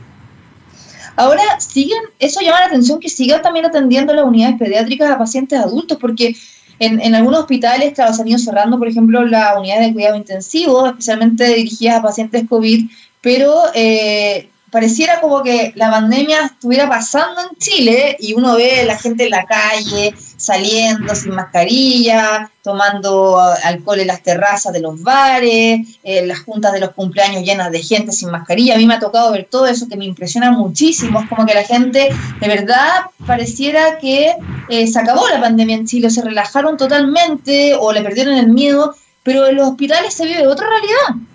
[1.20, 5.60] Ahora siguen, eso llama la atención que sigan también atendiendo las unidades pediátricas a pacientes
[5.60, 6.34] adultos, porque
[6.80, 10.16] en, en algunos hospitales, claro, se han ido cerrando, por ejemplo, las unidades de cuidado
[10.16, 17.42] intensivo, especialmente dirigidas a pacientes COVID, pero eh, pareciera como que la pandemia estuviera pasando
[17.42, 23.40] en Chile y uno ve a la gente en la calle saliendo sin mascarilla, tomando
[23.40, 27.84] alcohol en las terrazas de los bares, en las juntas de los cumpleaños llenas de
[27.84, 28.76] gente sin mascarilla.
[28.76, 31.22] A mí me ha tocado ver todo eso que me impresiona muchísimo.
[31.22, 34.34] Es como que la gente de verdad pareciera que
[34.70, 38.96] eh, se acabó la pandemia en Chile, se relajaron totalmente o le perdieron el miedo,
[39.24, 41.29] pero en los hospitales se vive otra realidad.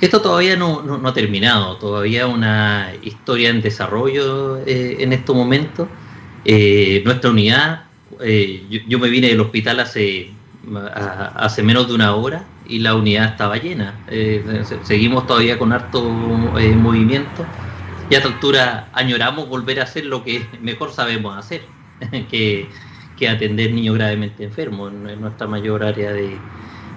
[0.00, 5.88] Esto todavía no, ha terminado, todavía una historia en desarrollo eh, en estos momentos.
[6.46, 7.84] Eh, nuestra unidad,
[8.22, 10.32] eh, yo, me vine del hospital hace,
[11.62, 13.94] menos de una hora y la unidad estaba llena.
[14.84, 17.44] seguimos todavía con harto movimiento
[18.08, 21.62] y a esta altura añoramos volver a hacer lo que mejor sabemos hacer,
[22.30, 22.68] que,
[23.18, 26.38] que atender niños gravemente enfermos en, nuestra mayor área de,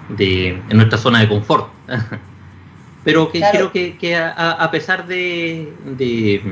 [0.08, 1.68] de en nuestra zona de confort.
[3.04, 6.42] Pero que creo que, a, pesar de, de,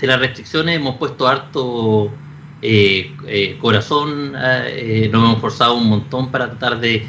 [0.00, 2.12] las restricciones hemos puesto harto
[2.60, 7.06] eh, eh, corazón, eh, nos hemos forzado un montón para tratar de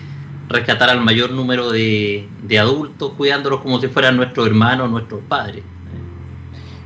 [0.48, 2.28] rescatar al mayor número de,
[2.60, 5.64] adultos, cuidándolos como si fueran nuestros hermanos, nuestros padres.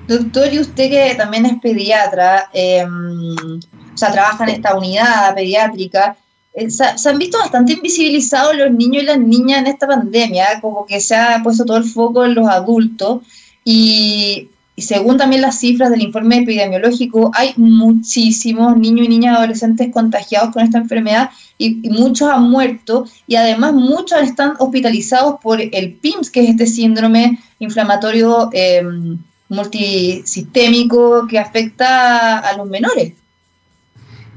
[0.07, 6.15] Doctor, y usted que también es pediatra, o sea, trabaja en esta unidad pediátrica,
[6.53, 10.85] eh, se, han visto bastante invisibilizados los niños y las niñas en esta pandemia, como
[10.85, 13.21] que se ha puesto todo el foco en los adultos
[13.65, 20.51] y, según también las cifras del informe epidemiológico, hay muchísimos niños y niñas adolescentes contagiados
[20.51, 26.29] con esta enfermedad y, muchos han muerto y además muchos están hospitalizados por el PIMS,
[26.29, 29.17] que es este síndrome inflamatorio em,
[29.49, 33.13] multisistémico que afecta a los menores.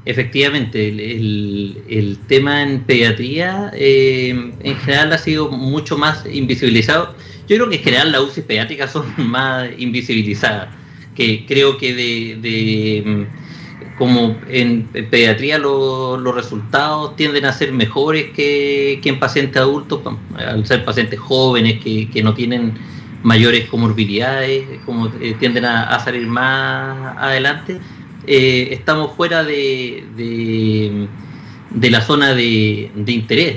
[0.07, 7.13] Efectivamente, el, tema en pediatría eh, en general ha sido mucho más invisibilizado.
[7.49, 10.69] Yo creo que en general las UCI pediátricas son más invisibilizadas,
[11.13, 19.01] que creo que de, mm, como en, pediatría los resultados tienden a ser mejores que,
[19.03, 19.99] en pacientes adultos,
[20.37, 22.75] al ser pacientes jóvenes que, no tienen
[23.23, 27.81] mayores comorbilidades, como eh, tienden a salir más adelante
[28.29, 33.55] eh, estamos fuera de, de, la zona de, interés.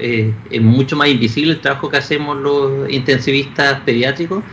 [0.00, 4.44] Eh, es mucho más invisible el trabajo que hacemos los intensivistas pediátricos.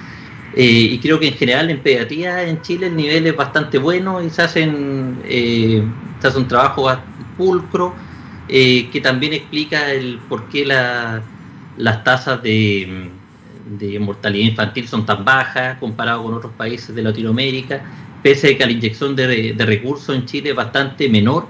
[0.55, 4.21] Eh, y creo que en general en pediatría en Chile el nivel es bastante bueno
[4.21, 6.91] y se hacen se hace un trabajo
[7.37, 7.95] pulcro
[8.49, 13.11] que también explica el por qué las tasas de,
[13.79, 17.81] de mortalidad infantil son tan bajas comparado con otros países de Latinoamérica
[18.21, 21.47] pese a que la inyección de, recursos en Chile es bastante menor,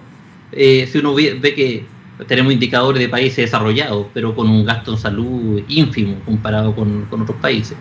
[0.52, 1.86] eh, si uno ve, que
[2.28, 7.38] tenemos indicadores de países desarrollados, pero con un gasto en salud ínfimo comparado con, otros
[7.42, 7.78] países.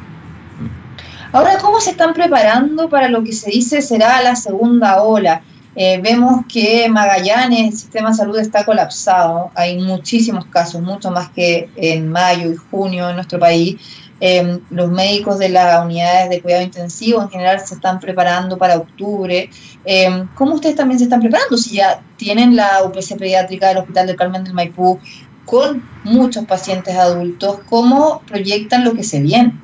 [1.33, 5.42] Ahora, ¿cómo se están preparando para lo que se dice será la segunda ola?
[5.76, 9.53] Eh, vemos que Magallanes, el sistema de salud está colapsado.
[9.55, 13.76] Hay muchísimos casos, mucho más que en mayo y junio en nuestro país.
[14.22, 18.76] Em, los médicos de las unidades de cuidado intensivo en general se están preparando para
[18.76, 19.48] octubre.
[19.87, 21.56] Eh, ¿Cómo ustedes también se están preparando?
[21.56, 25.00] Si ya tienen la UPC pediátrica del Hospital del Carmen del Maipú
[25.46, 29.54] con muchos pacientes adultos, ¿cómo proyectan lo que se viene?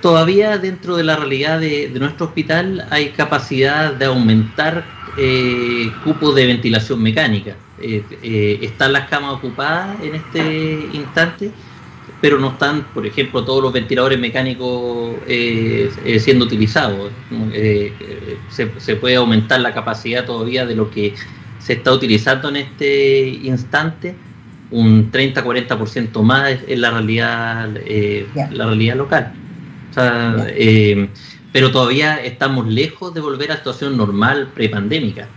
[0.00, 4.84] Todavía dentro de la realidad de, nuestro hospital hay capacidad de aumentar
[5.18, 11.50] eh, cupos de ventilación mecánica están las camas ocupadas en este instante,
[12.24, 17.12] pero no están, por ejemplo, todos los ventiladores mecánicos siendo utilizados.
[18.48, 21.12] Se, se, puede aumentar la capacidad todavía de lo que
[21.58, 24.14] se está utilizando en este instante
[24.70, 29.34] un 30-40% más en la realidad, eh, la realidad local.
[30.48, 31.10] Eh,
[31.52, 35.28] pero todavía estamos lejos de volver a la situación normal prepandémica.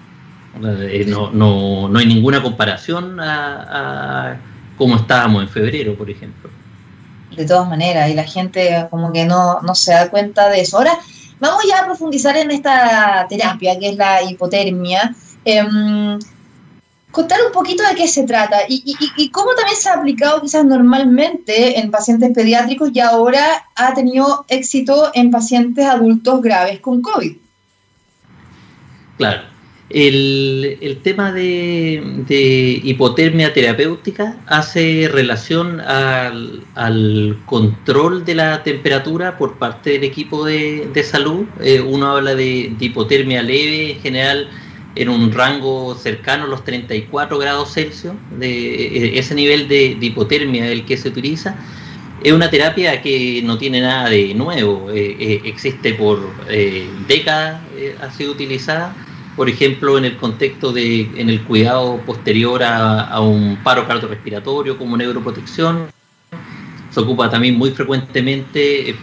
[0.64, 4.38] Eh, no, no, no hay ninguna comparación a, a
[4.78, 6.50] cómo estábamos en febrero, por ejemplo.
[7.36, 10.78] De todas maneras, y la gente como que no, no se da cuenta de eso.
[10.78, 10.98] Ahora,
[11.40, 15.14] vamos ya a profundizar en esta terapia, que es la hipotermia.
[15.46, 16.18] Em,
[17.12, 21.80] contar un poquito de qué se trata y, cómo también se ha aplicado quizás normalmente
[21.80, 27.36] en pacientes pediátricos y ahora ha tenido éxito en pacientes adultos graves con COVID.
[29.18, 29.57] Claro.
[29.90, 40.04] El, tema de, hipotermia terapéutica hace relación al, control de la temperatura por parte del
[40.04, 41.46] equipo de, salud.
[41.62, 44.50] Eh, uno habla de, de hipotermia leve, en general
[44.96, 50.86] en un rango cercano a los 34 grados Celsius, de ese nivel de, hipotermia el
[50.86, 51.56] que se utiliza.
[52.24, 56.20] Es una terapia que no tiene nada de nuevo, eh, eh, existe por
[57.08, 57.62] décadas,
[58.02, 58.94] ha sido utilizada,
[59.38, 64.98] por ejemplo, en el contexto de, en el cuidado posterior a, un paro cardiorrespiratorio como
[64.98, 65.92] neuroprotección,
[66.90, 68.96] se ocupa también muy frecuentemente,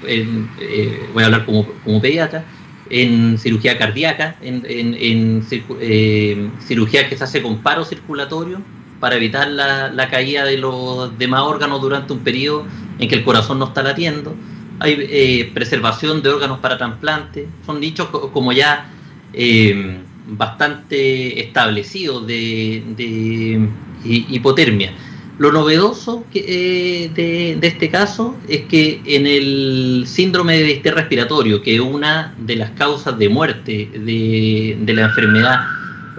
[1.14, 2.44] voy a hablar como, como pediatra,
[2.90, 5.46] en cirugía cardíaca, en,
[5.80, 8.60] eh, cirugía que se hace con paro circulatorio
[8.98, 12.66] para evitar la, caída de los demás órganos durante un periodo
[12.98, 14.34] en que el corazón no está latiendo.
[14.80, 17.46] Hay eh, preservación de órganos para trasplante.
[17.64, 18.90] Son nichos como ya
[19.32, 23.68] eh, bastante establecidos de
[24.04, 24.92] hipotermia.
[25.36, 31.74] Lo novedoso eh, de, este caso es que en el síndrome de distrés respiratorio, que
[31.74, 35.66] es una de las causas de muerte de, la enfermedad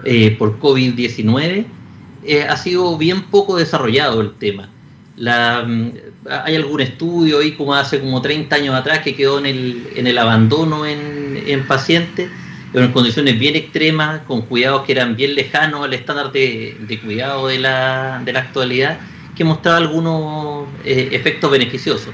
[0.04, 1.64] eh, por COVID-19,
[2.24, 4.68] eh, ha sido bien poco desarrollado el tema.
[5.16, 5.88] Mm,
[6.28, 10.06] hay algún estudio ahí como hace como 30 años atrás que quedó en el, en
[10.06, 12.28] el abandono en, en pacientes
[12.76, 17.46] pero en condiciones bien extremas, con cuidados que eran bien lejanos al estándar de, cuidado
[17.46, 18.98] de la, de la, actualidad,
[19.34, 22.10] que mostraba algunos eh, efectos beneficiosos.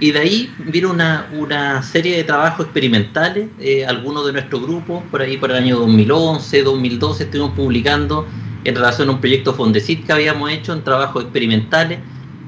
[0.00, 5.04] Y de ahí vino una, una serie de trabajos experimentales, eh, algunos de nuestro grupo,
[5.10, 8.26] por ahí por el año 2011, 2012, estuvimos publicando
[8.64, 11.98] en relación a un proyecto Fondesit que habíamos hecho en trabajos experimentales.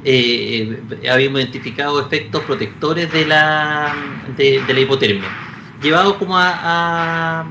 [0.03, 0.81] Eh,
[1.13, 3.95] habíamos identificado efectos protectores de la,
[4.35, 5.54] de la hipotermia
[5.85, 7.45] llevado como a,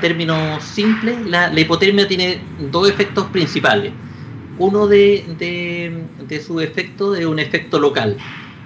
[0.00, 2.40] términos simples, la, hipotermia tiene
[2.70, 3.92] dos efectos principales.
[4.58, 5.24] Uno de,
[6.26, 8.16] de, sus efectos es un efecto local,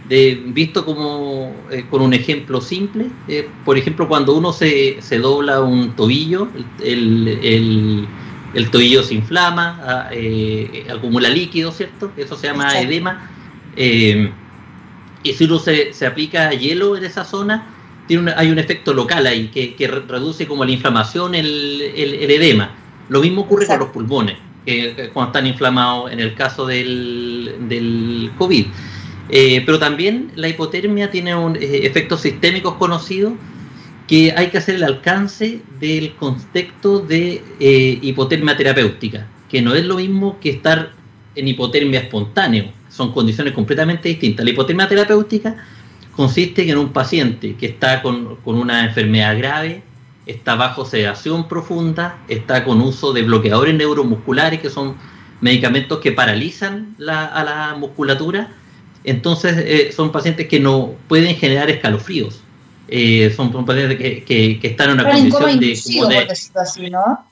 [0.08, 3.06] de, visto como eh, con un ejemplo simple.
[3.28, 6.48] Eh, por ejemplo, cuando uno se, dobla un tobillo,
[6.82, 8.06] el,
[8.70, 12.12] tobillo se inflama, ah, eh, acumula líquido, ¿cierto?
[12.16, 13.30] Eso se llama edema.
[13.76, 17.66] y si uno se, se aplica hielo en esa zona,
[18.36, 22.74] hay un efecto local ahí que, reduce como la inflamación, el, edema.
[23.08, 24.36] Lo mismo ocurre con los pulmones,
[25.12, 28.66] cuando están inflamados en el caso del, COVID.
[29.28, 33.32] Eh, pero también la hipotermia tiene un, eh, efectos sistémicos conocidos
[34.06, 39.84] que hay que hacer el alcance del contexto de eh, hipotermia terapéutica, que no es
[39.84, 40.90] lo mismo que estar
[41.34, 44.44] en hipotermia espontánea, son condiciones completamente distintas.
[44.44, 45.56] La hipotermia terapéutica
[46.14, 49.82] consiste en un paciente que está con, una enfermedad grave,
[50.26, 54.96] está bajo sedación profunda, está con uso de bloqueadores neuromusculares, que son
[55.40, 58.52] medicamentos que paralizan a la musculatura.
[59.04, 62.40] Entonces eh, son pacientes que no pueden generar escalofríos.
[62.88, 66.28] Eh, son, pacientes que, están en una condición de...
[66.54, 67.24] así, ¿no?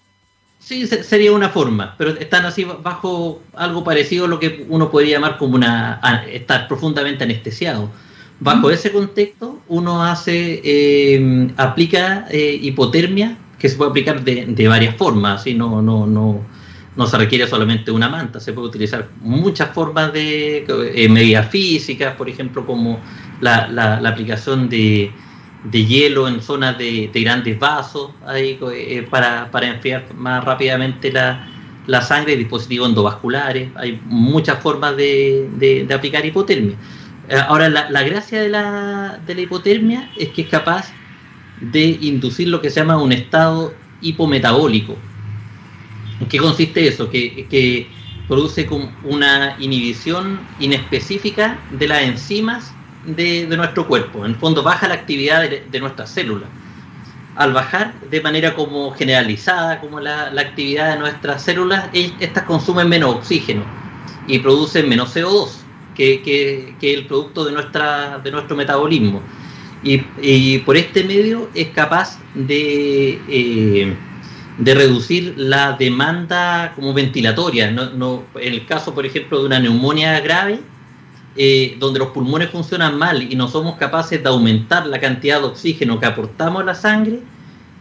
[0.59, 5.17] Sí, sería una forma, pero están así bajo algo parecido a lo que uno podría
[5.17, 7.91] llamar como una estar profundamente anestesiado.
[8.41, 14.97] Bajo ese contexto, uno hace, eh, aplica eh, hipotermia, que se puede aplicar de, varias
[14.97, 15.53] formas, ¿sí?
[15.53, 16.41] no, no, no,
[16.97, 20.65] no se requiere solamente una manta, se puede utilizar muchas formas de
[20.95, 22.99] eh, medidas físicas, por ejemplo, como
[23.43, 25.13] la, la, aplicación de,
[25.65, 28.59] de, hielo en zonas de, grandes vasos ahí,
[29.11, 31.47] para, para, enfriar más rápidamente la,
[31.87, 35.51] la sangre, dispositivos endovasculares, hay muchas formas de,
[35.87, 36.79] de aplicar hipotermia.
[37.31, 40.91] Eh, ahora, la, gracia de la, de la, hipotermia es que es capaz
[41.61, 44.97] de inducir lo que se llama un estado hipometabólico.
[46.21, 47.09] ¿En qué consiste eso?
[47.09, 47.89] Que,
[48.27, 48.69] produce
[49.05, 52.73] una inhibición inespecífica de las enzimas
[53.05, 54.25] de, nuestro cuerpo.
[54.25, 56.49] En fondo baja la actividad de, nuestras células.
[57.37, 63.15] Al bajar de manera como generalizada, como la, actividad de nuestras células, estas consumen menos
[63.15, 63.63] oxígeno
[64.27, 65.61] y producen menos CO2,
[65.95, 69.23] que, es el producto de, nuestra, de nuestro metabolismo.
[69.83, 73.95] Y, por este medio es capaz de, eh,
[74.59, 77.71] de reducir la demanda como ventilatoria.
[77.71, 80.61] No, en el caso, por ejemplo, de una neumonía grave,
[81.37, 85.47] eh, donde los pulmones funcionan mal y no somos capaces de aumentar la cantidad de
[85.47, 87.21] oxígeno que aportamos a la sangre,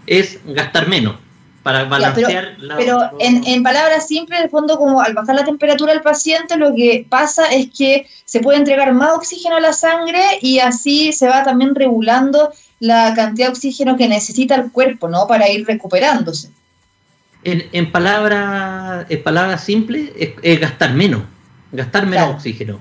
[0.06, 1.16] es gastar menos
[1.64, 6.02] para balancear pero, pero en, palabras simples, de fondo, como al bajar la temperatura del
[6.02, 10.60] paciente, lo que pasa es que se puede entregar más oxígeno a la sangre y
[10.60, 15.28] así se va también regulando la cantidad de oxígeno que necesita el cuerpo, ¿no?
[15.28, 16.50] Para ir recuperándose.
[17.44, 21.24] En, en palabras en palabras simples, es, gastar menos,
[21.72, 22.80] gastar menos oxígeno.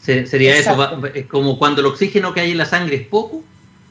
[0.00, 3.44] sería eso, es como cuando el oxígeno que hay en la sangre es poco,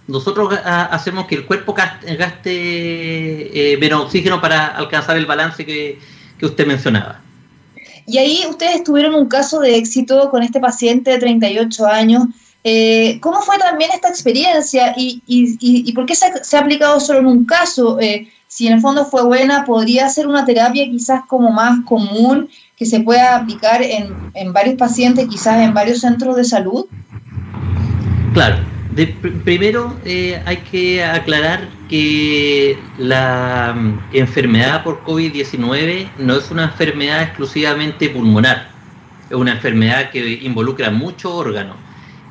[0.09, 5.99] nosotros hacemos que el cuerpo gaste eh, menos oxígeno para alcanzar el balance que,
[6.41, 7.19] usted mencionaba.
[8.07, 12.23] Y ahí ustedes tuvieron un caso de éxito con este paciente de 38 años.
[12.63, 17.27] Eh, ¿Cómo fue también esta experiencia y, y, por qué se ha, aplicado solo en
[17.27, 17.99] un caso?
[17.99, 22.49] Eh, si en el fondo fue buena, ¿podría ser una terapia quizás como más común
[22.77, 26.85] que se pueda aplicar en, en varios pacientes, quizás en varios centros de salud?
[28.33, 28.57] Claro,
[29.07, 37.23] primero eh, hay que aclarar que la mm, enfermedad por COVID-19 no es una enfermedad
[37.23, 38.69] exclusivamente pulmonar,
[39.29, 41.77] es una enfermedad que involucra muchos órganos.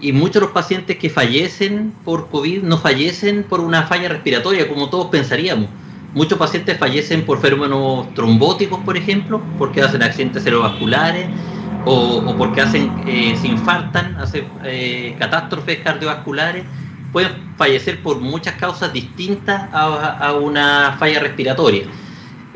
[0.01, 4.69] Y muchos de los pacientes que fallecen por COVID no fallecen por una falla respiratoria,
[4.69, 5.69] como todos pensaríamos.
[6.15, 11.27] Muchos pacientes fallecen por fenómenos trombóticos, por ejemplo, porque hacen accidentes cerebrovasculares,
[11.85, 16.65] o, porque hacen, eh, se infartan, hacen eh, catástrofes cardiovasculares,
[17.13, 21.85] pueden fallecer por muchas causas distintas a, una falla respiratoria.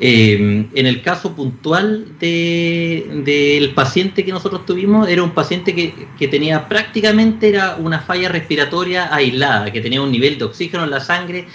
[0.05, 6.69] Eh, en el caso puntual del paciente que nosotros tuvimos, era un paciente que, tenía
[6.69, 11.47] prácticamente era una falla respiratoria aislada, que tenía un nivel de oxígeno en la sangre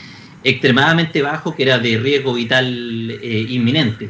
[0.44, 2.68] extremadamente bajo, que era de riesgo vital
[3.50, 4.10] inminente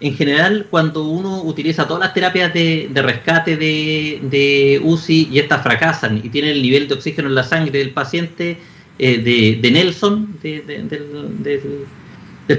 [0.00, 6.18] en general, cuando uno utiliza todas las terapias de, rescate de, UCI y estas fracasan
[6.22, 8.58] y tiene el nivel de oxígeno en la sangre del paciente,
[8.98, 11.86] eh, de, Nelson, del,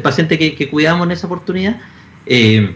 [0.01, 1.79] paciente que, cuidamos en esa oportunidad,
[2.25, 2.75] eh,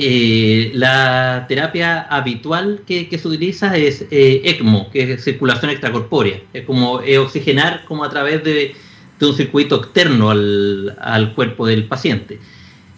[0.00, 6.40] eh, la terapia habitual que, se utiliza es ECMO, que es circulación extracorpórea.
[6.52, 8.76] Es como oxigenar como a través de,
[9.20, 12.38] un circuito externo al cuerpo del paciente.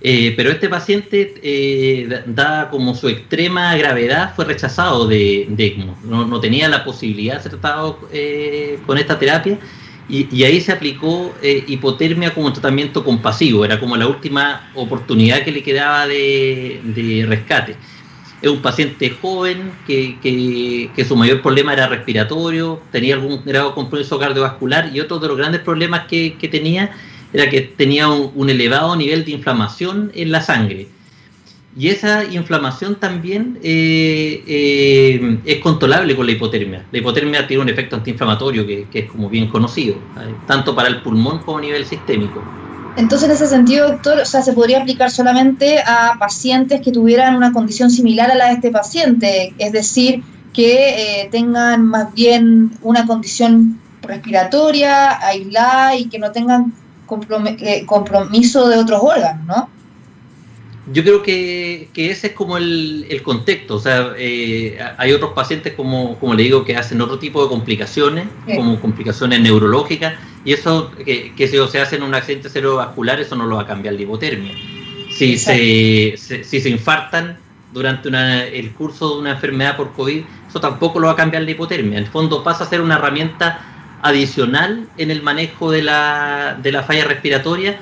[0.03, 5.99] Eh, pero este paciente, eh, dada como su extrema gravedad, fue rechazado de, ECMO.
[6.05, 9.59] No, tenía la posibilidad de ser tratado eh, con esta terapia
[10.09, 13.65] y, ahí se aplicó eh, hipotermia como tratamiento compasivo.
[13.65, 17.77] Era como la última oportunidad que le quedaba de, rescate.
[18.41, 24.19] Es un paciente joven que, su mayor problema era respiratorio, tenía algún grado de compromiso
[24.19, 26.91] cardiovascular y otro de los grandes problemas que tenía
[27.33, 30.89] era que tenía un, elevado nivel de inflamación en la sangre.
[31.77, 36.85] Y esa inflamación también eh, eh, es controlable con la hipotermia.
[36.91, 39.97] La hipotermia tiene un efecto antiinflamatorio que, es como bien conocido,
[40.47, 42.43] tanto para el pulmón como a nivel sistémico.
[42.97, 47.37] Entonces, en ese sentido, doctor, o sea, se podría aplicar solamente a pacientes que tuvieran
[47.37, 52.73] una condición similar a la de este paciente, es decir, que eh, tengan más bien
[52.83, 56.73] una condición respiratoria aislada y que no tengan
[57.87, 59.69] compromiso de otros órganos, ¿no?
[60.93, 66.19] Yo creo que, ese es como el, contexto, o sea, eh, hay otros pacientes, como,
[66.19, 71.33] como le digo, que hacen otro tipo de complicaciones, como complicaciones neurológicas, y eso, que,
[71.37, 74.53] que si se hacen un accidente cerebrovascular, eso no lo va a cambiar la hipotermia.
[75.13, 77.37] Si se, si se infartan
[77.73, 78.09] durante
[78.59, 81.99] el curso de una enfermedad por COVID, eso tampoco lo va a cambiar la hipotermia.
[81.99, 83.70] En el fondo pasa a ser una herramienta
[84.03, 87.79] adicional en el manejo de la, de la falla respiratoria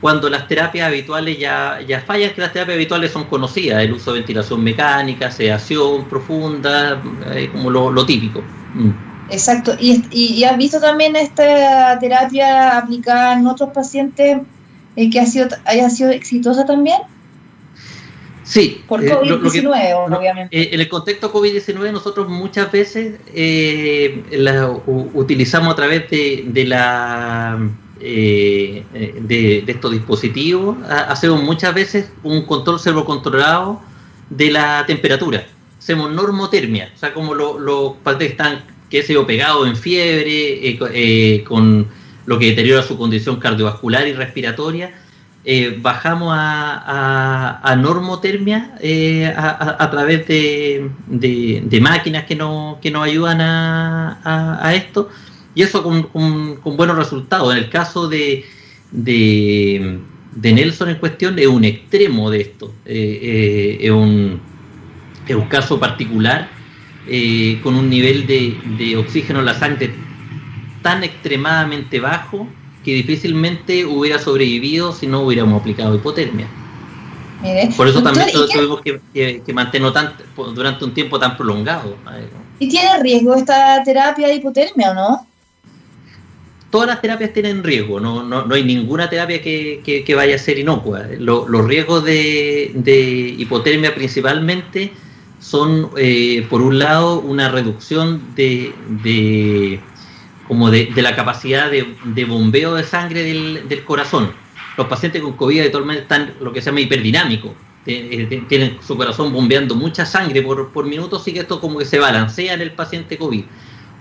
[0.00, 4.12] cuando las terapias habituales ya, ya fallan, que las terapias habituales son conocidas, el uso
[4.12, 7.02] de ventilación mecánica, sedación profunda,
[7.34, 8.42] eh, como lo, típico.
[8.74, 8.90] Mm.
[9.30, 14.38] Exacto, ¿Y, y, has visto también esta terapia aplicada en otros pacientes
[14.94, 16.98] eh, que ha sido, haya sido exitosa también?
[18.46, 18.82] Sí.
[18.86, 20.56] Por eh, COVID-19, obviamente.
[20.56, 27.58] Eh, en el contexto COVID-19 nosotros muchas veces eh, la, utilizamos a través de, la
[28.00, 28.84] eh,
[29.20, 33.80] de, estos dispositivos, hacemos muchas veces un control servocontrolado
[34.30, 35.44] de la temperatura.
[35.78, 40.78] Hacemos normotermia, o sea, como los pacientes están, que se pegados en fiebre,
[41.44, 41.88] con
[42.26, 44.92] lo que deteriora su condición cardiovascular y respiratoria,
[45.78, 48.74] bajamos a, normotermia
[49.36, 55.08] a, través de, máquinas que, no, que nos ayudan a, esto
[55.56, 57.52] y eso con, buenos resultados.
[57.52, 58.44] En el caso de,
[60.34, 64.40] Nelson en cuestión es un extremo de esto, eh, eh, es, un,
[65.48, 66.48] caso particular
[67.08, 69.90] eh, con un nivel de, oxígeno en la sangre
[70.82, 72.46] tan extremadamente bajo
[72.86, 76.46] que difícilmente hubiera sobrevivido si no hubiéramos aplicado hipotermia.
[77.76, 80.12] Por eso también tuvimos que, que, mantenerlo tan,
[80.54, 81.96] durante un tiempo tan prolongado.
[82.60, 85.26] ¿Y tiene riesgo esta terapia de hipotermia o no?
[86.70, 91.06] todas las terapias tienen riesgo, no, no, hay ninguna terapia que, vaya a ser inocua.
[91.18, 94.92] los riesgos de, hipotermia principalmente
[95.40, 99.80] son, eh, por un lado, una reducción de,
[100.48, 104.32] como de, la capacidad de, bombeo de sangre del, corazón.
[104.76, 107.54] Los pacientes con COVID habitualmente están lo que se llama hiperdinámico,
[107.86, 111.84] eh, tienen su corazón bombeando mucha sangre por, por minuto, así que esto como que
[111.84, 113.44] se balancea en el paciente COVID.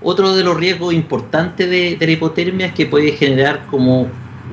[0.01, 4.09] Otro de los riesgos importantes de, la hipotermia es que puede generar como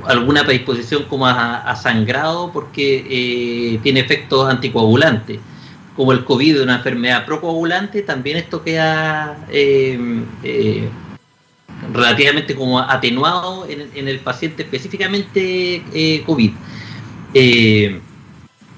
[0.07, 5.39] alguna predisposición como a, sangrado porque eh, tiene efectos anticoagulantes.
[5.97, 10.89] Como el COVID de una enfermedad procoagulante, también esto queda eh,
[11.93, 16.53] relativamente como atenuado en, el paciente específicamente COVID.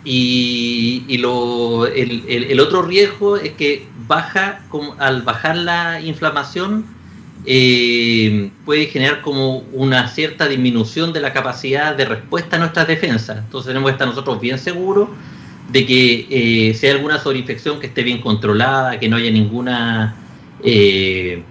[0.05, 4.61] Y, lo, el, otro riesgo es que baja,
[4.99, 6.85] al bajar la inflamación,
[7.47, 13.39] eh, puede generar como una cierta disminución de la capacidad de respuesta a nuestras defensas.
[13.39, 15.09] Entonces tenemos que estar nosotros bien seguros
[15.71, 20.17] de que eh, sea alguna sobreinfección que esté bien controlada, que no haya ninguna
[20.63, 21.43] eh,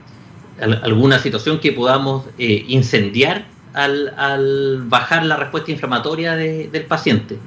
[0.59, 7.37] alguna situación que podamos incendiar al, al, bajar la respuesta inflamatoria del paciente.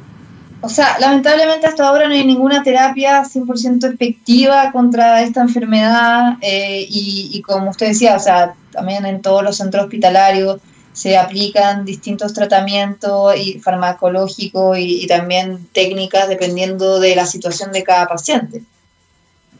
[0.60, 6.86] O sea, lamentablemente hasta ahora no hay ninguna terapia 100% efectiva contra esta enfermedad eh,
[6.88, 10.60] y, como usted decía, o sea, también en todos los centros hospitalarios
[10.92, 18.06] se aplican distintos tratamientos y farmacológicos y, también técnicas dependiendo de la situación de cada
[18.06, 18.62] paciente.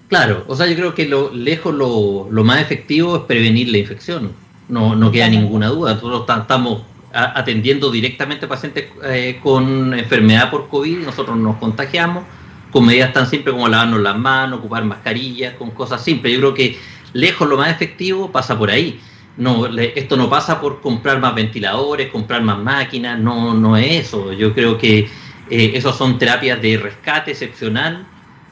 [0.09, 3.79] Claro, o sea, yo creo que lo lejos lo, lo más efectivo es prevenir la
[3.79, 4.33] infección.
[4.69, 5.95] No, no queda ninguna duda.
[5.95, 6.83] Nosotros estamos
[7.13, 12.25] atendiendo directamente a pacientes eh, con enfermedad por COVID, nosotros nos contagiamos
[12.71, 16.35] con medidas tan simples como lavarnos las manos, ocupar mascarillas, con cosas simples.
[16.35, 16.79] Yo creo que
[17.15, 19.01] lejos lo más efectivo pasa por ahí.
[19.39, 24.33] No, esto no pasa por comprar más ventiladores, comprar más máquinas, no, no es eso.
[24.33, 25.09] Yo creo que
[25.49, 28.07] eh, esas son terapias de rescate excepcional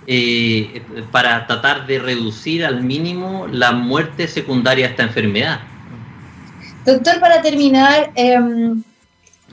[0.07, 5.61] eh, para tratar de reducir al mínimo la muerte secundaria a esta enfermedad.
[6.85, 8.83] Doctor, para terminar, em,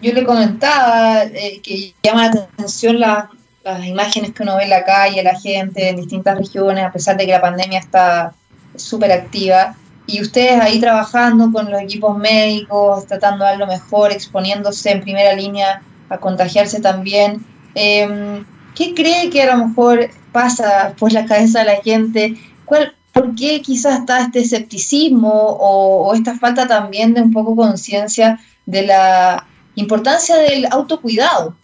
[0.01, 4.83] yo le comentaba eh, que llama la atención las imágenes que uno ve en la
[4.83, 8.33] calle, la gente en distintas regiones, a pesar de que la pandemia está
[8.75, 9.75] súper activa.
[10.07, 15.01] Y ustedes ahí trabajando con los equipos médicos, tratando de dar lo mejor, exponiéndose en
[15.01, 17.45] primera línea a contagiarse también.
[17.75, 18.43] Em,
[18.75, 22.38] ¿Qué cree que a lo mejor pasa por la cabeza de la gente?
[22.65, 28.39] ¿Cuál, ¿Por qué quizás está este escepticismo o, esta falta también de un poco conciencia
[28.65, 31.55] de la importancia del autocuidado?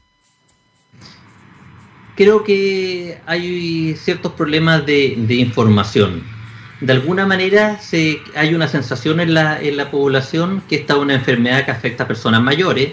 [2.16, 6.24] Creo que hay ciertos problemas de, información.
[6.82, 11.00] De alguna manera se, hay una sensación en la, en la población que esta es
[11.00, 12.90] una enfermedad que afecta a personas mayores.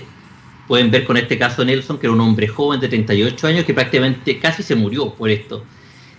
[0.66, 3.64] Pueden ver con este caso de Nelson, que era un hombre joven de 38 años
[3.64, 5.64] que prácticamente casi se murió por esto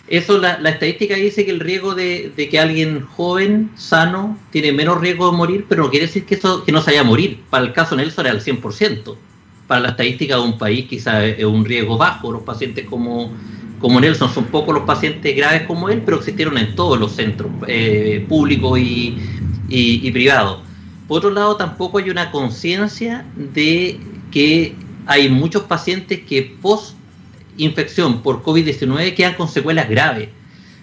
[0.07, 5.31] eso, la, estadística dice que el riesgo de, que alguien joven, sano, tiene menos riesgo
[5.31, 7.41] de morir, pero no quiere decir que eso que no se vaya a morir.
[7.49, 9.15] Para el caso Nelson era al 100%.
[9.65, 12.31] Para la estadística de un país quizás es un riesgo bajo.
[12.31, 13.33] Los pacientes como,
[13.79, 17.49] como Nelson son pocos los pacientes graves como él, pero existieron en todos los centros
[17.67, 19.17] eh, públicos y,
[19.69, 20.59] y, y privados.
[21.07, 23.99] Por otro lado, tampoco hay una conciencia de
[24.35, 24.75] que
[25.05, 26.97] hay muchos pacientes que post
[27.55, 30.27] infección por COVID-19 quedan con secuelas graves.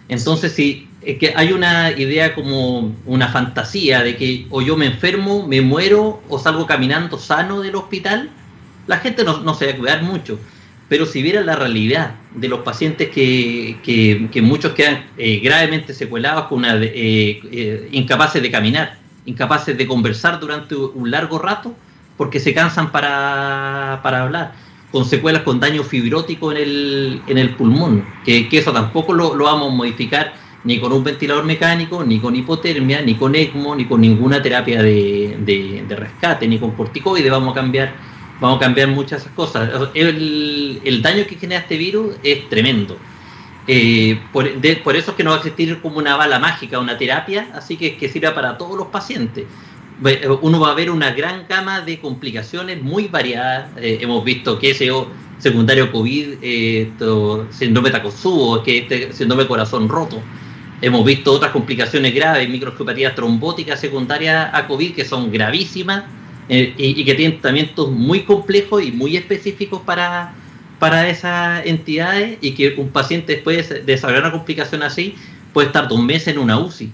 [0.09, 5.47] Entonces, si que hay una idea como una fantasía de que o yo me enfermo,
[5.47, 8.31] me muero o salgo caminando sano del hospital,
[8.87, 10.39] la gente no, se va a cuidar mucho.
[10.89, 16.47] Pero si viera la realidad de los pacientes que, que, muchos quedan eh, gravemente secuelados,
[16.47, 18.97] con una, eh, eh, incapaces de caminar,
[19.27, 21.77] incapaces de conversar durante un largo rato,
[22.23, 24.53] porque se cansan para, para hablar,
[24.93, 29.47] con secuelas con daño fibrótico en el, en el pulmón, que, eso tampoco lo, lo,
[29.47, 33.87] vamos a modificar ni con un ventilador mecánico, ni con hipotermia, ni con ECMO, ni
[33.87, 37.93] con ninguna terapia de, de, rescate, ni con corticoide, vamos a cambiar,
[38.41, 39.69] vamos a cambiar muchas cosas.
[39.93, 42.97] El, el daño que genera este virus es tremendo.
[43.67, 47.49] Eh, por, eso es que no va a existir como una bala mágica, una terapia,
[47.53, 49.45] así que que sirva para todos los pacientes.
[50.41, 53.71] Uno va a ver una gran gama de complicaciones muy variadas.
[53.77, 54.91] Eh, hemos visto que ese
[55.39, 56.91] secundario COVID, eh,
[57.51, 60.21] síndrome Takotsubo, que este síndrome de corazón roto.
[60.81, 66.05] Hemos visto otras complicaciones graves, microscopatías trombóticas secundarias a COVID, que son gravísimas
[66.49, 70.35] y, y, que tienen tratamientos muy complejos y muy específicos para,
[70.81, 75.15] para esas entidades y que un paciente después de desarrollar una complicación así
[75.53, 76.91] puede estar dos meses en una UCI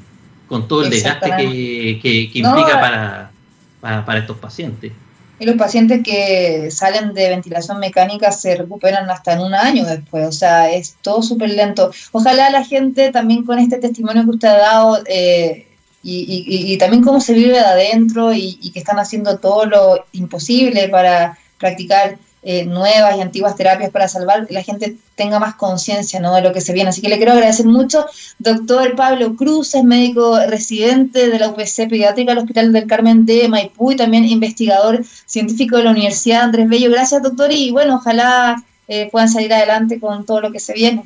[0.49, 4.93] con todo el desgaste que, implica para, para, estos pacientes.
[5.41, 10.27] Y los pacientes que salen de ventilación mecánica se recuperan hasta en un año después,
[10.27, 11.93] o sea, es todo súper lento.
[12.11, 15.69] Ojalá la gente también con este testimonio que usted ha dado eh,
[16.03, 20.89] y, y, también cómo se vive de adentro y que están haciendo todo lo imposible
[20.89, 26.21] para practicar eh, nuevas y antiguas terapias para salvar, que la gente tenga más conciencia
[26.21, 26.35] ¿no?
[26.35, 26.91] de lo que se viene.
[26.91, 28.07] Así que le quiero agradecer mucho,
[28.39, 33.49] doctor Pablo Cruz, es médico residente de la UPC Pediátrica del Hospital del Carmen de
[33.49, 36.91] Maipú y también investigador científico de la Universidad Andrés Bello.
[36.91, 41.05] Gracias, doctor, y bueno, ojalá eh, puedan salir adelante con todo lo que se viene.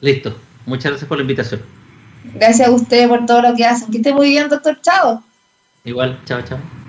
[0.00, 1.62] Listo, muchas gracias por la invitación.
[2.34, 3.90] Gracias a usted por todo lo que hacen.
[3.90, 4.78] Que esté muy bien, doctor.
[4.82, 5.22] Chao.
[5.84, 6.83] Igual, chao, chao.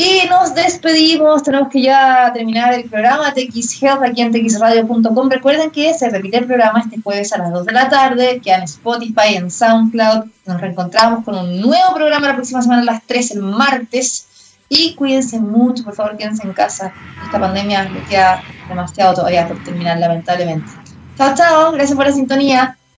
[0.00, 5.28] Y nos despedimos, tenemos que ya terminar el programa TX Health aquí en txradio.com.
[5.28, 8.52] Recuerden que se repite el programa este jueves a las 2 de la tarde, que
[8.52, 10.26] en Spotify, en SoundCloud.
[10.46, 14.28] Nos reencontramos con un nuevo programa la próxima semana a las 3 el martes.
[14.68, 16.92] Y cuídense mucho, por favor, quédense en casa.
[17.24, 20.70] Esta pandemia le queda demasiado todavía por terminar, lamentablemente.
[21.16, 22.77] Chao, chao, gracias por la sintonía.